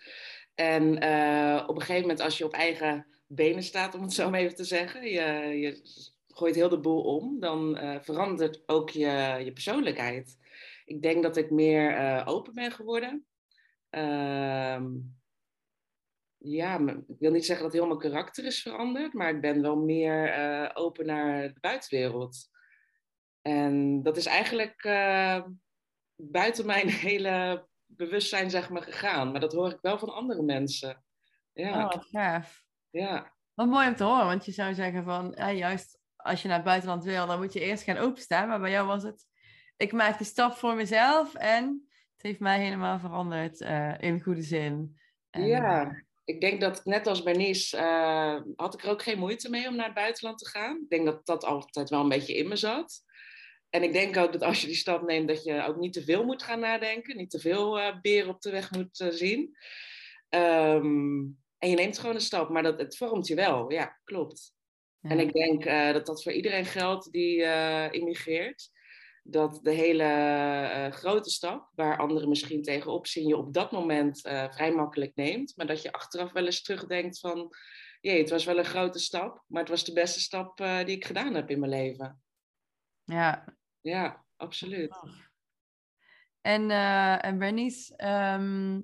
En 0.54 1.04
uh, 1.04 1.64
op 1.66 1.74
een 1.74 1.80
gegeven 1.80 2.00
moment 2.00 2.20
als 2.20 2.38
je 2.38 2.44
op 2.44 2.52
eigen 2.52 3.06
benen 3.26 3.62
staat, 3.62 3.94
om 3.94 4.02
het 4.02 4.12
zo 4.12 4.30
maar 4.30 4.40
even 4.40 4.56
te 4.56 4.64
zeggen. 4.64 5.02
Je, 5.02 5.58
je 5.58 5.80
gooit 6.38 6.54
heel 6.54 6.68
de 6.68 6.80
boel 6.80 7.02
om, 7.02 7.40
dan 7.40 7.78
uh, 7.78 7.96
verandert 8.00 8.62
ook 8.66 8.90
je, 8.90 9.40
je 9.44 9.52
persoonlijkheid. 9.52 10.36
Ik 10.84 11.02
denk 11.02 11.22
dat 11.22 11.36
ik 11.36 11.50
meer 11.50 11.98
uh, 11.98 12.22
open 12.26 12.54
ben 12.54 12.72
geworden. 12.72 13.26
Uh, 13.90 14.82
ja, 16.36 16.78
ik 17.06 17.18
wil 17.18 17.30
niet 17.30 17.46
zeggen 17.46 17.64
dat 17.64 17.74
heel 17.74 17.86
mijn 17.86 17.98
karakter 17.98 18.44
is 18.44 18.62
veranderd, 18.62 19.12
maar 19.12 19.34
ik 19.34 19.40
ben 19.40 19.62
wel 19.62 19.76
meer 19.76 20.38
uh, 20.38 20.70
open 20.74 21.06
naar 21.06 21.52
de 21.54 21.60
buitenwereld. 21.60 22.48
En 23.42 24.02
dat 24.02 24.16
is 24.16 24.26
eigenlijk 24.26 24.82
buiten 26.16 26.66
mijn 26.66 26.88
hele 27.08 27.66
bewustzijn 27.86 28.50
zeg 28.50 28.70
maar, 28.70 28.82
gegaan. 28.82 29.30
Maar 29.30 29.40
dat 29.40 29.52
hoor 29.52 29.70
ik 29.70 29.78
wel 29.80 29.98
van 29.98 30.14
andere 30.14 30.42
mensen. 30.42 31.04
Ja. 31.52 31.84
Oh, 31.84 32.02
gaaf. 32.02 32.64
Ja. 32.90 33.36
Wat 33.54 33.66
mooi 33.66 33.88
om 33.88 33.96
te 33.96 34.04
horen, 34.04 34.26
want 34.26 34.44
je 34.44 34.52
zou 34.52 34.74
zeggen 34.74 35.04
van 35.04 35.34
juist 35.56 35.97
als 36.18 36.42
je 36.42 36.48
naar 36.48 36.56
het 36.56 36.66
buitenland 36.66 37.04
wil, 37.04 37.26
dan 37.26 37.40
moet 37.40 37.52
je 37.52 37.60
eerst 37.60 37.82
gaan 37.82 37.96
openstaan. 37.96 38.48
Maar 38.48 38.60
bij 38.60 38.70
jou 38.70 38.86
was 38.86 39.02
het, 39.02 39.26
ik 39.76 39.92
maak 39.92 40.18
de 40.18 40.24
stap 40.24 40.56
voor 40.56 40.74
mezelf 40.74 41.34
en 41.34 41.88
het 42.12 42.22
heeft 42.22 42.40
mij 42.40 42.58
helemaal 42.58 42.98
veranderd 42.98 43.60
uh, 43.60 43.94
in 43.98 44.22
goede 44.22 44.42
zin. 44.42 44.98
ja, 45.30 45.82
eh, 45.82 45.90
ik 46.24 46.40
denk 46.40 46.60
dat 46.60 46.84
net 46.84 47.06
als 47.06 47.22
Bernice 47.22 47.76
uh, 47.76 48.40
had 48.56 48.74
ik 48.74 48.82
er 48.82 48.90
ook 48.90 49.02
geen 49.02 49.18
moeite 49.18 49.50
mee 49.50 49.68
om 49.68 49.76
naar 49.76 49.84
het 49.84 49.94
buitenland 49.94 50.38
te 50.38 50.48
gaan. 50.48 50.76
Ik 50.82 50.88
denk 50.88 51.04
dat 51.04 51.26
dat 51.26 51.44
altijd 51.44 51.90
wel 51.90 52.00
een 52.00 52.08
beetje 52.08 52.36
in 52.36 52.48
me 52.48 52.56
zat. 52.56 53.02
En 53.70 53.82
ik 53.82 53.92
denk 53.92 54.16
ook 54.16 54.32
dat 54.32 54.42
als 54.42 54.60
je 54.60 54.66
die 54.66 54.76
stap 54.76 55.02
neemt, 55.02 55.28
dat 55.28 55.44
je 55.44 55.66
ook 55.66 55.76
niet 55.76 55.92
te 55.92 56.04
veel 56.04 56.24
moet 56.24 56.42
gaan 56.42 56.60
nadenken. 56.60 57.16
Niet 57.16 57.30
te 57.30 57.40
veel 57.40 57.78
uh, 57.78 58.00
beren 58.00 58.28
op 58.28 58.40
de 58.40 58.50
weg 58.50 58.70
moet 58.70 59.04
zien. 59.10 59.56
Um, 60.30 61.38
en 61.58 61.70
je 61.70 61.76
neemt 61.76 61.98
gewoon 61.98 62.14
een 62.14 62.20
stap, 62.20 62.48
maar 62.48 62.62
dat, 62.62 62.80
het 62.80 62.96
vormt 62.96 63.26
je 63.26 63.34
wel. 63.34 63.72
Ja, 63.72 63.98
klopt. 64.04 64.52
En 65.00 65.18
ik 65.18 65.32
denk 65.32 65.64
uh, 65.64 65.92
dat 65.92 66.06
dat 66.06 66.22
voor 66.22 66.32
iedereen 66.32 66.64
geldt 66.64 67.12
die 67.12 67.38
uh, 67.38 67.92
immigreert. 67.92 68.70
Dat 69.22 69.60
de 69.62 69.70
hele 69.70 70.04
uh, 70.04 70.92
grote 70.92 71.30
stap, 71.30 71.70
waar 71.74 71.98
anderen 71.98 72.28
misschien 72.28 72.62
tegenop 72.62 73.06
zien, 73.06 73.28
je 73.28 73.36
op 73.36 73.54
dat 73.54 73.72
moment 73.72 74.20
vrij 74.20 74.72
makkelijk 74.72 75.14
neemt. 75.14 75.52
Maar 75.56 75.66
dat 75.66 75.82
je 75.82 75.92
achteraf 75.92 76.32
wel 76.32 76.44
eens 76.44 76.62
terugdenkt 76.62 77.18
van, 77.18 77.54
jee, 78.00 78.18
het 78.18 78.30
was 78.30 78.44
wel 78.44 78.58
een 78.58 78.64
grote 78.64 78.98
stap, 78.98 79.44
maar 79.46 79.60
het 79.60 79.70
was 79.70 79.84
de 79.84 79.92
beste 79.92 80.20
stap 80.20 80.56
die 80.56 80.96
ik 80.96 81.04
gedaan 81.04 81.34
heb 81.34 81.50
in 81.50 81.58
mijn 81.58 81.72
leven. 81.72 82.22
Ja. 83.04 83.54
Ja, 83.80 84.24
absoluut. 84.36 84.98
En, 86.40 86.70
en 87.20 87.38
Bernice, 87.38 87.96
ehm, 87.96 88.80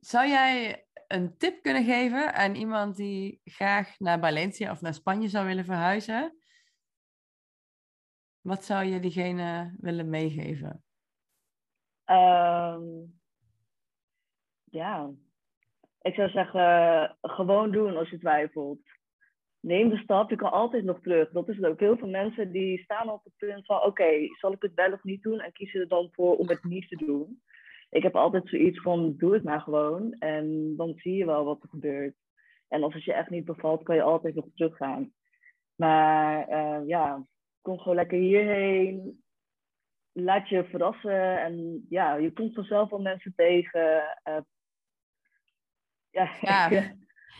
zou 0.00 0.28
jij 0.28 0.85
een 1.08 1.36
tip 1.36 1.62
kunnen 1.62 1.84
geven 1.84 2.34
aan 2.34 2.54
iemand 2.54 2.96
die 2.96 3.40
graag 3.44 3.98
naar 3.98 4.18
Valencia 4.18 4.70
of 4.70 4.80
naar 4.80 4.94
Spanje 4.94 5.28
zou 5.28 5.46
willen 5.46 5.64
verhuizen? 5.64 6.36
Wat 8.40 8.64
zou 8.64 8.84
je 8.84 9.00
diegene 9.00 9.74
willen 9.80 10.10
meegeven? 10.10 10.84
Um, 12.10 13.20
ja, 14.64 15.10
ik 16.00 16.14
zou 16.14 16.30
zeggen, 16.30 17.16
gewoon 17.20 17.70
doen 17.70 17.96
als 17.96 18.10
je 18.10 18.18
twijfelt. 18.18 18.80
Neem 19.60 19.88
de 19.88 19.96
stap, 19.96 20.30
je 20.30 20.36
kan 20.36 20.52
altijd 20.52 20.84
nog 20.84 21.00
terug. 21.00 21.30
Dat 21.30 21.48
is 21.48 21.62
ook. 21.62 21.80
Heel 21.80 21.96
veel 21.96 22.08
mensen 22.08 22.52
die 22.52 22.82
staan 22.82 23.10
op 23.10 23.24
het 23.24 23.32
punt 23.36 23.66
van, 23.66 23.82
oké, 23.82 24.10
zal 24.40 24.52
ik 24.52 24.62
het 24.62 24.74
wel 24.74 24.92
of 24.92 25.02
niet 25.02 25.22
doen? 25.22 25.40
En 25.40 25.52
kiezen 25.52 25.80
er 25.80 25.88
dan 25.88 26.08
voor 26.12 26.36
om 26.36 26.48
het 26.48 26.64
niet 26.64 26.88
te 26.88 26.96
doen. 26.96 27.42
Ik 27.88 28.02
heb 28.02 28.16
altijd 28.16 28.48
zoiets 28.48 28.80
van, 28.80 29.16
doe 29.16 29.34
het 29.34 29.44
maar 29.44 29.60
gewoon. 29.60 30.12
En 30.12 30.76
dan 30.76 30.92
zie 30.96 31.14
je 31.14 31.24
wel 31.24 31.44
wat 31.44 31.62
er 31.62 31.68
gebeurt. 31.68 32.14
En 32.68 32.82
als 32.82 32.94
het 32.94 33.04
je 33.04 33.12
echt 33.12 33.30
niet 33.30 33.44
bevalt, 33.44 33.82
kan 33.82 33.94
je 33.94 34.02
altijd 34.02 34.34
nog 34.34 34.46
teruggaan. 34.54 35.12
Maar 35.74 36.48
uh, 36.48 36.88
ja, 36.88 37.26
kom 37.60 37.78
gewoon 37.78 37.96
lekker 37.96 38.18
hierheen. 38.18 39.24
Laat 40.12 40.48
je 40.48 40.64
verrassen. 40.64 41.40
En 41.40 41.86
ja, 41.88 42.14
je 42.14 42.32
komt 42.32 42.54
vanzelf 42.54 42.90
wel 42.90 43.00
mensen 43.00 43.32
tegen. 43.36 44.18
Uh, 44.28 44.38
ja. 46.10 46.30
ja. 46.40 46.68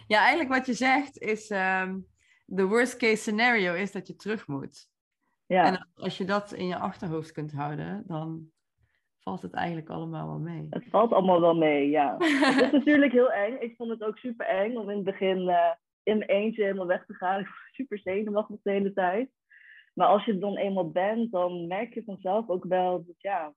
Ja. 0.07 0.19
eigenlijk 0.19 0.51
wat 0.51 0.67
je 0.67 0.75
zegt 0.75 1.19
is... 1.19 1.51
Um, 1.51 2.07
de 2.47 2.65
worst 2.65 2.97
case 2.97 3.17
scenario 3.17 3.75
is 3.75 3.93
dat 3.93 4.07
je 4.07 4.17
terug 4.17 4.47
moet. 4.47 4.89
Ja. 5.47 5.65
En 5.65 5.89
als 5.95 6.19
je 6.19 6.25
dat 6.25 6.53
in 6.53 6.67
je 6.67 6.77
achterhoofd 6.77 7.33
kunt 7.33 7.53
houden, 7.53 8.03
dan 8.07 8.51
valt 9.27 9.43
het 9.43 9.55
eigenlijk 9.55 9.89
allemaal 9.89 10.27
wel 10.27 10.39
mee. 10.39 10.67
Het 10.71 10.85
valt 10.91 11.13
allemaal 11.13 11.41
wel 11.41 11.55
mee, 11.55 11.91
ja. 11.91 12.17
het 12.19 12.63
is 12.63 12.71
natuurlijk 12.71 13.13
heel 13.13 13.33
eng. 13.33 13.57
Ik 13.61 13.77
vond 13.77 13.91
het 13.91 14.03
ook 14.03 14.19
super 14.19 14.47
eng 14.47 14.77
om 14.77 14.91
in 14.91 14.97
het 14.97 15.05
begin 15.05 15.39
uh, 15.39 15.73
in 16.03 16.19
mijn 16.19 16.31
eentje 16.31 16.63
helemaal 16.63 16.87
weg 16.87 17.07
te 17.07 17.15
gaan. 17.15 17.41
Ik 17.41 17.47
was 17.47 17.57
super 17.73 17.99
zenuwachtig 17.99 18.57
de 18.63 18.71
hele 18.71 18.93
tijd. 18.93 19.31
Maar 19.95 20.07
als 20.07 20.25
je 20.25 20.33
er 20.33 20.41
dan 20.41 20.57
eenmaal 20.57 20.91
bent, 20.91 21.33
dan 21.33 21.67
merk 21.67 21.95
je 21.95 22.03
vanzelf 22.05 22.49
ook 22.49 22.65
wel 22.65 23.05
dat, 23.07 23.15
ja, 23.19 23.55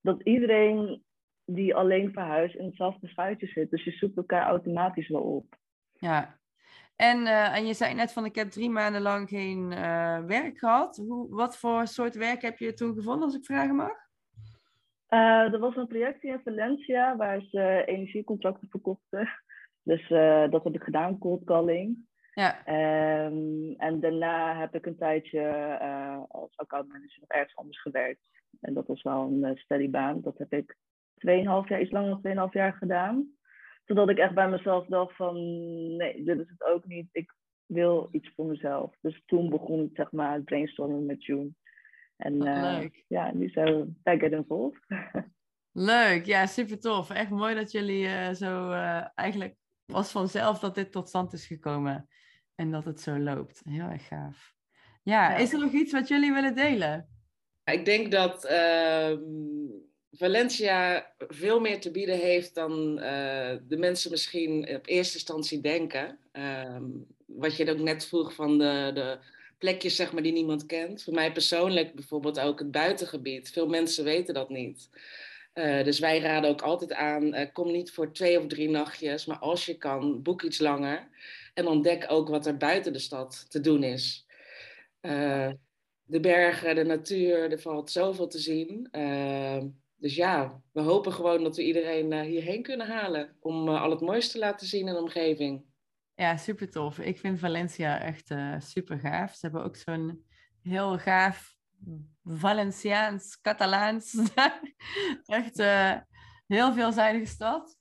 dat 0.00 0.22
iedereen 0.22 1.04
die 1.44 1.74
alleen 1.74 2.12
verhuist 2.12 2.54
in 2.54 2.64
hetzelfde 2.64 3.08
schuitje 3.08 3.46
zit. 3.46 3.70
Dus 3.70 3.84
je 3.84 3.90
zoekt 3.90 4.16
elkaar 4.16 4.46
automatisch 4.46 5.08
wel 5.08 5.22
op. 5.22 5.56
Ja, 5.92 6.38
en, 6.96 7.20
uh, 7.20 7.56
en 7.56 7.66
je 7.66 7.74
zei 7.74 7.94
net 7.94 8.12
van 8.12 8.24
ik 8.24 8.34
heb 8.34 8.50
drie 8.50 8.70
maanden 8.70 9.02
lang 9.02 9.28
geen 9.28 9.70
uh, 9.72 10.18
werk 10.24 10.58
gehad. 10.58 10.96
Hoe, 10.96 11.34
wat 11.34 11.58
voor 11.58 11.86
soort 11.86 12.14
werk 12.14 12.42
heb 12.42 12.58
je 12.58 12.74
toen 12.74 12.94
gevonden, 12.94 13.24
als 13.24 13.36
ik 13.36 13.44
vragen 13.44 13.76
mag? 13.76 14.05
Uh, 15.10 15.52
er 15.52 15.58
was 15.58 15.76
een 15.76 15.86
project 15.86 16.22
in 16.22 16.40
Valencia 16.44 17.16
waar 17.16 17.40
ze 17.40 17.82
energiecontracten 17.86 18.68
verkochten. 18.68 19.28
Dus 19.82 20.08
dat 20.50 20.64
heb 20.64 20.74
ik 20.74 20.82
gedaan, 20.82 21.18
cold 21.18 21.44
calling. 21.44 22.08
Ja. 22.32 22.58
Um, 23.26 23.74
en 23.76 24.00
daarna 24.00 24.58
heb 24.58 24.74
ik 24.74 24.86
een 24.86 24.96
tijdje 24.96 25.48
als 26.28 26.56
accountmanager 26.56 27.20
nog 27.20 27.28
ergens 27.28 27.56
anders 27.56 27.80
gewerkt. 27.80 28.20
En 28.60 28.74
dat 28.74 28.86
was 28.86 29.02
wel 29.02 29.22
een 29.22 29.56
steady 29.56 29.90
baan. 29.90 30.20
Dat 30.20 30.38
heb 30.38 30.52
ik 30.52 30.76
2,5 31.16 31.68
jaar, 31.68 31.80
iets 31.80 31.90
langer 31.90 32.18
dan 32.22 32.48
2,5 32.48 32.52
jaar 32.52 32.72
gedaan. 32.72 33.36
Totdat 33.84 34.08
ik 34.08 34.18
echt 34.18 34.34
bij 34.34 34.48
mezelf 34.48 34.86
dacht 34.86 35.16
van, 35.16 35.34
nee, 35.96 36.24
dit 36.24 36.38
is 36.38 36.48
het 36.48 36.64
ook 36.64 36.86
niet. 36.86 37.08
Ik 37.12 37.34
wil 37.66 38.08
iets 38.10 38.32
voor 38.34 38.46
mezelf. 38.46 38.94
Dus 39.00 39.22
toen 39.26 39.50
begon 39.50 39.84
ik 39.84 39.90
zeg 39.94 40.12
maar 40.12 40.34
het 40.34 40.44
brainstormen 40.44 41.06
met 41.06 41.24
June. 41.24 41.50
En 42.16 42.42
oh, 42.42 42.48
uh, 42.48 42.88
ja, 43.06 43.34
nu 43.34 43.50
we 43.54 43.92
back 44.02 44.20
get 44.20 44.32
involved. 44.32 44.80
Leuk, 45.72 46.24
ja, 46.24 46.46
super 46.46 46.80
tof. 46.80 47.10
Echt 47.10 47.30
mooi 47.30 47.54
dat 47.54 47.70
jullie 47.70 48.04
uh, 48.06 48.32
zo 48.32 48.70
uh, 48.70 49.06
eigenlijk 49.14 49.54
was 49.84 50.10
vanzelf 50.10 50.58
dat 50.58 50.74
dit 50.74 50.92
tot 50.92 51.08
stand 51.08 51.32
is 51.32 51.46
gekomen. 51.46 52.08
En 52.54 52.70
dat 52.70 52.84
het 52.84 53.00
zo 53.00 53.18
loopt. 53.18 53.60
Heel 53.64 53.88
erg 53.88 54.06
gaaf. 54.06 54.54
Ja, 55.02 55.30
ja. 55.30 55.36
is 55.36 55.52
er 55.52 55.58
nog 55.58 55.72
iets 55.72 55.92
wat 55.92 56.08
jullie 56.08 56.32
willen 56.32 56.54
delen? 56.54 57.08
Ik 57.64 57.84
denk 57.84 58.10
dat 58.10 58.44
ehm, 58.44 59.20
Valencia 60.10 61.12
veel 61.18 61.60
meer 61.60 61.80
te 61.80 61.90
bieden 61.90 62.18
heeft 62.18 62.54
dan 62.54 62.98
uh, 62.98 63.56
de 63.62 63.76
mensen 63.78 64.10
misschien 64.10 64.68
op 64.76 64.86
eerste 64.86 65.14
instantie 65.14 65.60
denken. 65.60 66.18
Uh, 66.32 66.80
wat 67.26 67.56
je 67.56 67.70
ook 67.70 67.78
net 67.78 68.06
vroeg 68.06 68.34
van 68.34 68.58
de, 68.58 68.90
de 68.94 69.18
plekjes 69.58 69.96
zeg 69.96 70.12
maar, 70.12 70.22
die 70.22 70.32
niemand 70.32 70.66
kent. 70.66 71.02
Voor 71.02 71.14
mij 71.14 71.32
persoonlijk 71.32 71.94
bijvoorbeeld 71.94 72.40
ook 72.40 72.58
het 72.58 72.70
buitengebied. 72.70 73.50
Veel 73.50 73.66
mensen 73.66 74.04
weten 74.04 74.34
dat 74.34 74.48
niet. 74.48 74.90
Uh, 75.54 75.84
dus 75.84 75.98
wij 75.98 76.20
raden 76.20 76.50
ook 76.50 76.62
altijd 76.62 76.92
aan, 76.92 77.34
uh, 77.34 77.40
kom 77.52 77.72
niet 77.72 77.90
voor 77.90 78.12
twee 78.12 78.40
of 78.40 78.46
drie 78.46 78.70
nachtjes, 78.70 79.26
maar 79.26 79.38
als 79.38 79.66
je 79.66 79.74
kan, 79.78 80.22
boek 80.22 80.42
iets 80.42 80.58
langer. 80.58 81.08
En 81.54 81.66
ontdek 81.66 82.04
ook 82.08 82.28
wat 82.28 82.46
er 82.46 82.56
buiten 82.56 82.92
de 82.92 82.98
stad 82.98 83.46
te 83.50 83.60
doen 83.60 83.82
is. 83.82 84.26
Uh, 85.00 85.50
de 86.04 86.20
bergen, 86.20 86.74
de 86.74 86.84
natuur, 86.84 87.50
er 87.50 87.60
valt 87.60 87.90
zoveel 87.90 88.26
te 88.26 88.38
zien 88.38 88.88
dus 89.96 90.14
ja, 90.14 90.62
we 90.72 90.80
hopen 90.80 91.12
gewoon 91.12 91.42
dat 91.42 91.56
we 91.56 91.64
iedereen 91.64 92.20
hierheen 92.22 92.62
kunnen 92.62 92.86
halen 92.86 93.36
om 93.40 93.68
al 93.68 93.90
het 93.90 94.00
mooiste 94.00 94.32
te 94.32 94.38
laten 94.38 94.66
zien 94.66 94.88
in 94.88 94.94
de 94.94 95.00
omgeving. 95.00 95.64
Ja, 96.16 96.36
super 96.36 96.70
tof. 96.70 96.98
Ik 96.98 97.18
vind 97.18 97.38
Valencia 97.38 98.00
echt 98.00 98.30
uh, 98.30 98.54
super 98.58 98.98
gaaf. 98.98 99.34
Ze 99.34 99.38
hebben 99.40 99.64
ook 99.64 99.76
zo'n 99.76 100.24
heel 100.62 100.98
gaaf 100.98 101.54
Valenciaans, 102.24 103.40
Catalaans, 103.40 104.32
echt 105.24 105.62
heel 106.46 106.72
veelzijdige 106.72 107.26
stad. 107.26 107.78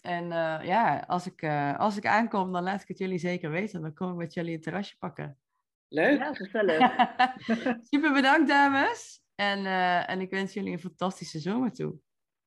En 0.00 0.28
ja, 0.64 1.04
als 1.06 1.26
ik, 1.26 1.44
als 1.76 1.96
ik 1.96 2.06
aankom, 2.06 2.52
dan 2.52 2.62
laat 2.62 2.82
ik 2.82 2.88
het 2.88 2.98
jullie 2.98 3.18
zeker 3.18 3.50
weten. 3.50 3.82
Dan 3.82 3.94
kom 3.94 4.10
ik 4.10 4.16
met 4.16 4.34
jullie 4.34 4.54
een 4.54 4.60
terrasje 4.60 4.96
pakken. 4.98 5.38
Leuk. 5.92 6.18
Ja, 6.18 6.34
gezellig. 6.34 6.94
super 7.90 8.12
bedankt, 8.12 8.48
dames. 8.48 9.22
En, 9.34 9.58
uh, 9.58 10.10
en 10.10 10.20
ik 10.20 10.30
wens 10.30 10.52
jullie 10.52 10.72
een 10.72 10.80
fantastische 10.80 11.38
zomer 11.38 11.72
toe. 11.72 11.94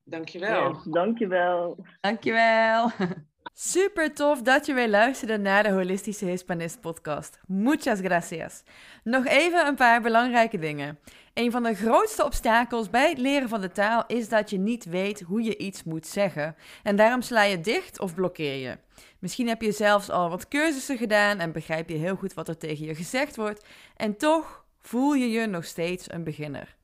Dankjewel. 0.03 0.73
Yes, 0.73 0.83
dankjewel. 0.83 1.85
Dankjewel. 1.99 2.91
Super 3.55 4.13
tof 4.13 4.41
dat 4.41 4.65
je 4.65 4.73
weer 4.73 4.89
luisterde 4.89 5.37
naar 5.37 5.63
de 5.63 5.71
Holistische 5.71 6.25
Hispanist 6.25 6.81
podcast. 6.81 7.39
Muchas 7.47 7.99
gracias. 7.99 8.63
Nog 9.03 9.25
even 9.25 9.67
een 9.67 9.75
paar 9.75 10.01
belangrijke 10.01 10.59
dingen. 10.59 10.99
Een 11.33 11.51
van 11.51 11.63
de 11.63 11.75
grootste 11.75 12.25
obstakels 12.25 12.89
bij 12.89 13.09
het 13.09 13.17
leren 13.17 13.49
van 13.49 13.61
de 13.61 13.71
taal 13.71 14.03
is 14.07 14.29
dat 14.29 14.49
je 14.49 14.57
niet 14.57 14.85
weet 14.85 15.21
hoe 15.21 15.43
je 15.43 15.57
iets 15.57 15.83
moet 15.83 16.07
zeggen. 16.07 16.55
En 16.83 16.95
daarom 16.95 17.21
sla 17.21 17.43
je 17.43 17.61
dicht 17.61 17.99
of 17.99 18.13
blokkeer 18.13 18.55
je. 18.55 18.77
Misschien 19.19 19.47
heb 19.47 19.61
je 19.61 19.71
zelfs 19.71 20.09
al 20.09 20.29
wat 20.29 20.47
cursussen 20.47 20.97
gedaan 20.97 21.39
en 21.39 21.51
begrijp 21.51 21.89
je 21.89 21.97
heel 21.97 22.15
goed 22.15 22.33
wat 22.33 22.47
er 22.47 22.57
tegen 22.57 22.85
je 22.85 22.95
gezegd 22.95 23.35
wordt. 23.35 23.65
En 23.95 24.17
toch 24.17 24.65
voel 24.81 25.13
je 25.13 25.29
je 25.29 25.45
nog 25.45 25.65
steeds 25.65 26.11
een 26.11 26.23
beginner. 26.23 26.75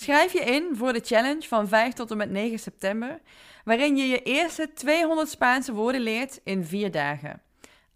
Schrijf 0.00 0.32
je 0.32 0.40
in 0.40 0.68
voor 0.72 0.92
de 0.92 1.00
challenge 1.04 1.48
van 1.48 1.68
5 1.68 1.92
tot 1.92 2.10
en 2.10 2.16
met 2.16 2.30
9 2.30 2.58
september, 2.58 3.20
waarin 3.64 3.96
je 3.96 4.06
je 4.06 4.22
eerste 4.22 4.72
200 4.74 5.28
Spaanse 5.28 5.72
woorden 5.72 6.00
leert 6.00 6.40
in 6.44 6.64
4 6.64 6.90
dagen. 6.90 7.42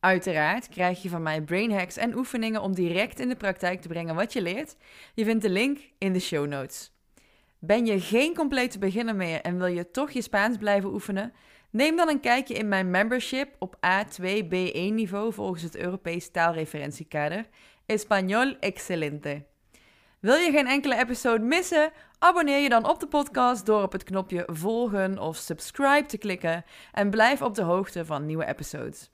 Uiteraard 0.01 0.69
krijg 0.69 1.03
je 1.03 1.09
van 1.09 1.23
mij 1.23 1.43
brain 1.43 1.73
hacks 1.73 1.97
en 1.97 2.17
oefeningen 2.17 2.63
om 2.63 2.75
direct 2.75 3.21
in 3.21 3.29
de 3.29 3.37
praktijk 3.37 3.81
te 3.81 3.89
brengen 3.89 4.15
wat 4.15 4.33
je 4.33 4.43
leert. 4.43 4.77
Je 5.15 5.25
vindt 5.25 5.43
de 5.43 5.51
link 5.51 5.79
in 5.99 6.13
de 6.13 6.21
show 6.21 6.47
notes. 6.47 6.93
Ben 7.59 7.87
je 7.87 8.01
geen 8.01 8.35
complete 8.35 8.79
beginner 8.79 9.17
meer 9.17 9.41
en 9.41 9.59
wil 9.59 9.67
je 9.67 9.91
toch 9.91 10.11
je 10.11 10.23
Spaans 10.23 10.57
blijven 10.57 10.93
oefenen? 10.93 11.33
Neem 11.71 11.97
dan 11.97 12.09
een 12.09 12.21
kijkje 12.21 12.55
in 12.55 12.69
mijn 12.69 12.91
membership 12.91 13.57
op 13.59 13.77
A2-B1 13.77 14.93
niveau 14.93 15.33
volgens 15.33 15.63
het 15.63 15.77
Europees 15.77 16.31
taalreferentiekader. 16.31 17.47
Español 17.87 18.59
excelente. 18.61 19.51
Wil 20.23 20.35
je 20.35 20.51
geen 20.51 20.67
enkele 20.67 20.99
episode 20.99 21.45
missen? 21.45 21.93
Abonneer 22.19 22.59
je 22.59 22.69
dan 22.69 22.89
op 22.89 23.01
de 23.01 23.07
podcast 23.07 23.67
door 23.67 23.83
op 23.83 23.93
het 23.93 24.05
knopje 24.05 24.43
volgen 24.47 25.19
of 25.19 25.37
subscribe 25.37 26.07
te 26.07 26.19
klikken 26.19 26.65
en 26.93 27.11
blijf 27.11 27.43
op 27.43 27.55
de 27.55 27.63
hoogte 27.63 28.05
van 28.05 28.27
nieuwe 28.27 28.47
episodes. 28.47 29.11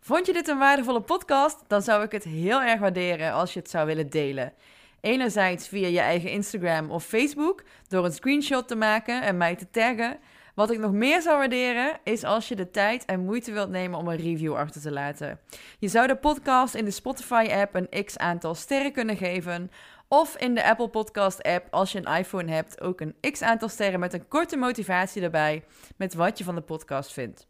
Vond 0.00 0.26
je 0.26 0.32
dit 0.32 0.48
een 0.48 0.58
waardevolle 0.58 1.00
podcast? 1.00 1.64
Dan 1.66 1.82
zou 1.82 2.02
ik 2.02 2.12
het 2.12 2.24
heel 2.24 2.62
erg 2.62 2.80
waarderen 2.80 3.32
als 3.32 3.52
je 3.52 3.58
het 3.58 3.70
zou 3.70 3.86
willen 3.86 4.10
delen. 4.10 4.52
Enerzijds 5.00 5.68
via 5.68 5.88
je 5.88 6.00
eigen 6.00 6.30
Instagram 6.30 6.90
of 6.90 7.04
Facebook 7.04 7.62
door 7.88 8.04
een 8.04 8.12
screenshot 8.12 8.68
te 8.68 8.76
maken 8.76 9.22
en 9.22 9.36
mij 9.36 9.56
te 9.56 9.70
taggen. 9.70 10.18
Wat 10.56 10.70
ik 10.70 10.78
nog 10.78 10.92
meer 10.92 11.22
zou 11.22 11.38
waarderen 11.38 11.98
is 12.04 12.24
als 12.24 12.48
je 12.48 12.56
de 12.56 12.70
tijd 12.70 13.04
en 13.04 13.24
moeite 13.24 13.52
wilt 13.52 13.70
nemen 13.70 13.98
om 13.98 14.08
een 14.08 14.16
review 14.16 14.54
achter 14.54 14.80
te 14.80 14.92
laten. 14.92 15.40
Je 15.78 15.88
zou 15.88 16.06
de 16.06 16.16
podcast 16.16 16.74
in 16.74 16.84
de 16.84 16.90
Spotify-app 16.90 17.74
een 17.74 18.04
x 18.04 18.18
aantal 18.18 18.54
sterren 18.54 18.92
kunnen 18.92 19.16
geven 19.16 19.70
of 20.20 20.36
in 20.36 20.54
de 20.54 20.64
Apple 20.64 20.88
Podcast 20.88 21.42
app, 21.42 21.66
als 21.70 21.92
je 21.92 21.98
een 21.98 22.16
iPhone 22.16 22.52
hebt, 22.52 22.80
ook 22.80 23.00
een 23.00 23.16
x 23.32 23.42
aantal 23.42 23.68
sterren 23.68 24.00
met 24.00 24.12
een 24.12 24.28
korte 24.28 24.56
motivatie 24.56 25.22
erbij 25.22 25.64
met 25.96 26.14
wat 26.14 26.38
je 26.38 26.44
van 26.44 26.54
de 26.54 26.60
podcast 26.60 27.12
vindt. 27.12 27.46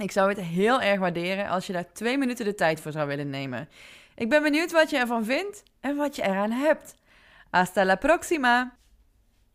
Ik 0.00 0.10
zou 0.10 0.28
het 0.28 0.40
heel 0.40 0.80
erg 0.80 1.00
waarderen 1.00 1.48
als 1.48 1.66
je 1.66 1.72
daar 1.72 1.92
twee 1.92 2.18
minuten 2.18 2.44
de 2.44 2.54
tijd 2.54 2.80
voor 2.80 2.92
zou 2.92 3.08
willen 3.08 3.30
nemen. 3.30 3.68
Ik 4.14 4.28
ben 4.28 4.42
benieuwd 4.42 4.72
wat 4.72 4.90
je 4.90 4.96
ervan 4.96 5.24
vindt 5.24 5.62
en 5.80 5.96
wat 5.96 6.16
je 6.16 6.22
eraan 6.22 6.50
hebt. 6.50 6.94
Hasta 7.50 7.84
la 7.84 7.96
próxima! 7.96 8.76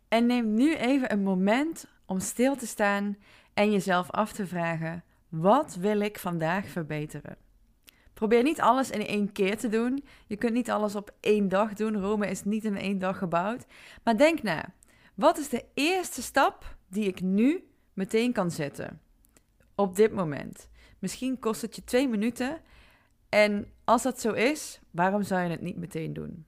En 0.07 0.25
neem 0.25 0.53
nu 0.53 0.75
even 0.75 1.11
een 1.11 1.23
moment 1.23 1.85
om 2.05 2.19
stil 2.19 2.55
te 2.55 2.67
staan 2.67 3.17
en 3.53 3.71
jezelf 3.71 4.11
af 4.11 4.31
te 4.31 4.47
vragen: 4.47 5.03
wat 5.29 5.75
wil 5.75 5.99
ik 5.99 6.19
vandaag 6.19 6.67
verbeteren? 6.67 7.46
Probeer 8.17 8.43
niet 8.43 8.61
alles 8.61 8.89
in 8.89 9.05
één 9.05 9.31
keer 9.31 9.57
te 9.57 9.67
doen. 9.67 10.03
Je 10.27 10.35
kunt 10.35 10.53
niet 10.53 10.69
alles 10.71 10.95
op 10.95 11.15
één 11.19 11.49
dag 11.49 11.73
doen. 11.73 12.01
Rome 12.01 12.27
is 12.27 12.43
niet 12.43 12.63
in 12.63 12.77
één 12.77 12.99
dag 12.99 13.17
gebouwd. 13.17 13.65
Maar 14.03 14.17
denk 14.17 14.43
na. 14.43 14.73
Wat 15.15 15.37
is 15.37 15.49
de 15.49 15.65
eerste 15.73 16.21
stap 16.21 16.75
die 16.87 17.07
ik 17.07 17.21
nu 17.21 17.67
meteen 17.93 18.33
kan 18.33 18.51
zetten? 18.51 19.01
Op 19.75 19.95
dit 19.95 20.11
moment. 20.11 20.69
Misschien 20.99 21.39
kost 21.39 21.61
het 21.61 21.75
je 21.75 21.83
twee 21.83 22.07
minuten. 22.07 22.61
En 23.29 23.71
als 23.83 24.03
dat 24.03 24.21
zo 24.21 24.31
is, 24.31 24.79
waarom 24.91 25.23
zou 25.23 25.41
je 25.41 25.49
het 25.49 25.61
niet 25.61 25.77
meteen 25.77 26.13
doen? 26.13 26.45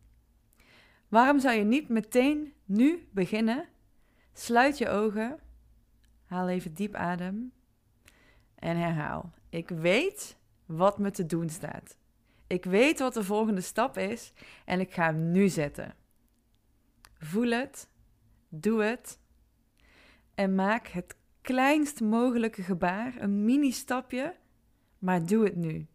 Waarom 1.08 1.40
zou 1.40 1.56
je 1.56 1.64
niet 1.64 1.90
meteen 1.90 2.54
nu 2.66 3.08
beginnen? 3.12 3.66
Sluit 4.34 4.78
je 4.78 4.90
ogen. 4.90 5.40
Haal 6.26 6.50
even 6.50 6.74
diep 6.74 6.96
adem. 6.96 7.52
En 8.56 8.78
herhaal. 8.78 9.34
Ik 9.50 9.70
weet 9.70 10.38
wat 10.70 11.00
me 11.00 11.12
te 11.12 11.26
doen 11.26 11.50
staat. 11.50 11.98
Ik 12.48 12.66
weet 12.66 13.00
wat 13.00 13.14
de 13.14 13.24
volgende 13.24 13.62
stap 13.62 13.98
is 13.98 14.34
en 14.66 14.80
ik 14.80 14.94
ga 14.94 15.04
hem 15.04 15.32
nu 15.32 15.48
zetten. 15.48 15.96
Voel 17.18 17.50
het, 17.52 17.90
doe 18.50 18.84
het 18.84 19.20
en 20.36 20.56
maak 20.56 20.88
het 20.88 21.16
kleinst 21.42 22.02
mogelijke 22.02 22.62
gebaar, 22.62 23.16
een 23.18 23.46
mini-stapje, 23.46 24.36
maar 25.00 25.26
doe 25.26 25.44
het 25.44 25.56
nu. 25.56 25.88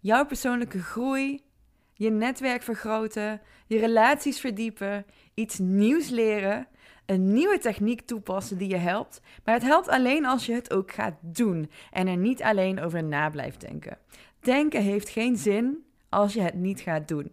Jouw 0.00 0.26
persoonlijke 0.26 0.82
groei, 0.82 1.44
je 1.92 2.10
netwerk 2.10 2.62
vergroten, 2.62 3.40
je 3.66 3.78
relaties 3.78 4.40
verdiepen, 4.40 5.06
iets 5.34 5.58
nieuws 5.58 6.08
leren, 6.08 6.68
een 7.06 7.32
nieuwe 7.32 7.58
techniek 7.58 8.00
toepassen 8.00 8.58
die 8.58 8.68
je 8.68 8.76
helpt. 8.76 9.20
Maar 9.44 9.54
het 9.54 9.62
helpt 9.62 9.88
alleen 9.88 10.24
als 10.24 10.46
je 10.46 10.52
het 10.52 10.72
ook 10.72 10.92
gaat 10.92 11.14
doen 11.20 11.70
en 11.90 12.06
er 12.06 12.16
niet 12.16 12.42
alleen 12.42 12.80
over 12.80 13.04
na 13.04 13.30
blijft 13.30 13.60
denken. 13.60 13.98
Denken 14.40 14.82
heeft 14.82 15.08
geen 15.08 15.36
zin 15.36 15.84
als 16.08 16.32
je 16.32 16.40
het 16.40 16.54
niet 16.54 16.80
gaat 16.80 17.08
doen. 17.08 17.32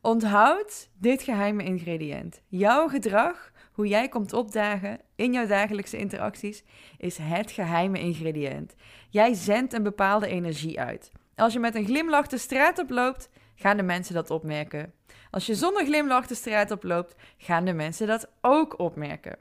Onthoud 0.00 0.88
dit 0.98 1.22
geheime 1.22 1.64
ingrediënt. 1.64 2.40
Jouw 2.48 2.88
gedrag, 2.88 3.52
hoe 3.72 3.86
jij 3.86 4.08
komt 4.08 4.32
opdagen 4.32 5.00
in 5.16 5.32
jouw 5.32 5.46
dagelijkse 5.46 5.96
interacties, 5.96 6.64
is 6.98 7.18
het 7.20 7.50
geheime 7.50 7.98
ingrediënt. 7.98 8.74
Jij 9.10 9.34
zendt 9.34 9.72
een 9.72 9.82
bepaalde 9.82 10.26
energie 10.26 10.80
uit. 10.80 11.12
Als 11.34 11.52
je 11.52 11.58
met 11.58 11.74
een 11.74 11.84
glimlach 11.84 12.26
de 12.26 12.38
straat 12.38 12.78
oploopt, 12.78 13.30
gaan 13.58 13.76
de 13.76 13.82
mensen 13.82 14.14
dat 14.14 14.30
opmerken. 14.30 14.92
Als 15.30 15.46
je 15.46 15.54
zonder 15.54 15.84
glimlach 15.84 16.26
de 16.26 16.34
straat 16.34 16.70
oploopt, 16.70 17.14
gaan 17.36 17.64
de 17.64 17.72
mensen 17.72 18.06
dat 18.06 18.28
ook 18.40 18.78
opmerken. 18.78 19.36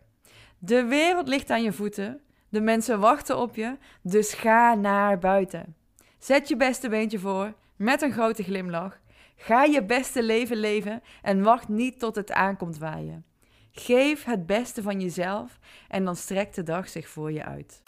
De 0.58 0.84
wereld 0.84 1.28
ligt 1.28 1.50
aan 1.50 1.64
je 1.64 1.74
voeten, 1.74 2.22
de 2.50 2.62
mensen 2.62 3.00
wachten 3.00 3.38
op 3.38 3.56
je, 3.56 3.78
dus 4.02 4.34
ga 4.34 4.74
naar 4.74 5.20
buiten. 5.20 5.76
Zet 6.20 6.48
je 6.48 6.56
beste 6.56 6.90
beentje 6.90 7.20
voor, 7.20 7.54
met 7.76 8.02
een 8.02 8.12
grote 8.12 8.44
glimlach. 8.44 9.00
Ga 9.36 9.64
je 9.64 9.84
beste 9.84 10.24
leven 10.24 10.58
leven 10.58 11.02
en 11.22 11.44
wacht 11.44 11.68
niet 11.68 12.00
tot 12.00 12.16
het 12.16 12.32
aankomt 12.32 12.78
waaien. 12.78 13.26
Geef 13.72 14.24
het 14.24 14.46
beste 14.46 14.82
van 14.82 15.02
jezelf 15.02 15.60
en 15.88 16.06
dan 16.06 16.16
strekt 16.16 16.56
de 16.56 16.64
dag 16.64 16.90
zich 16.90 17.08
voor 17.10 17.32
je 17.32 17.44
uit. 17.46 17.82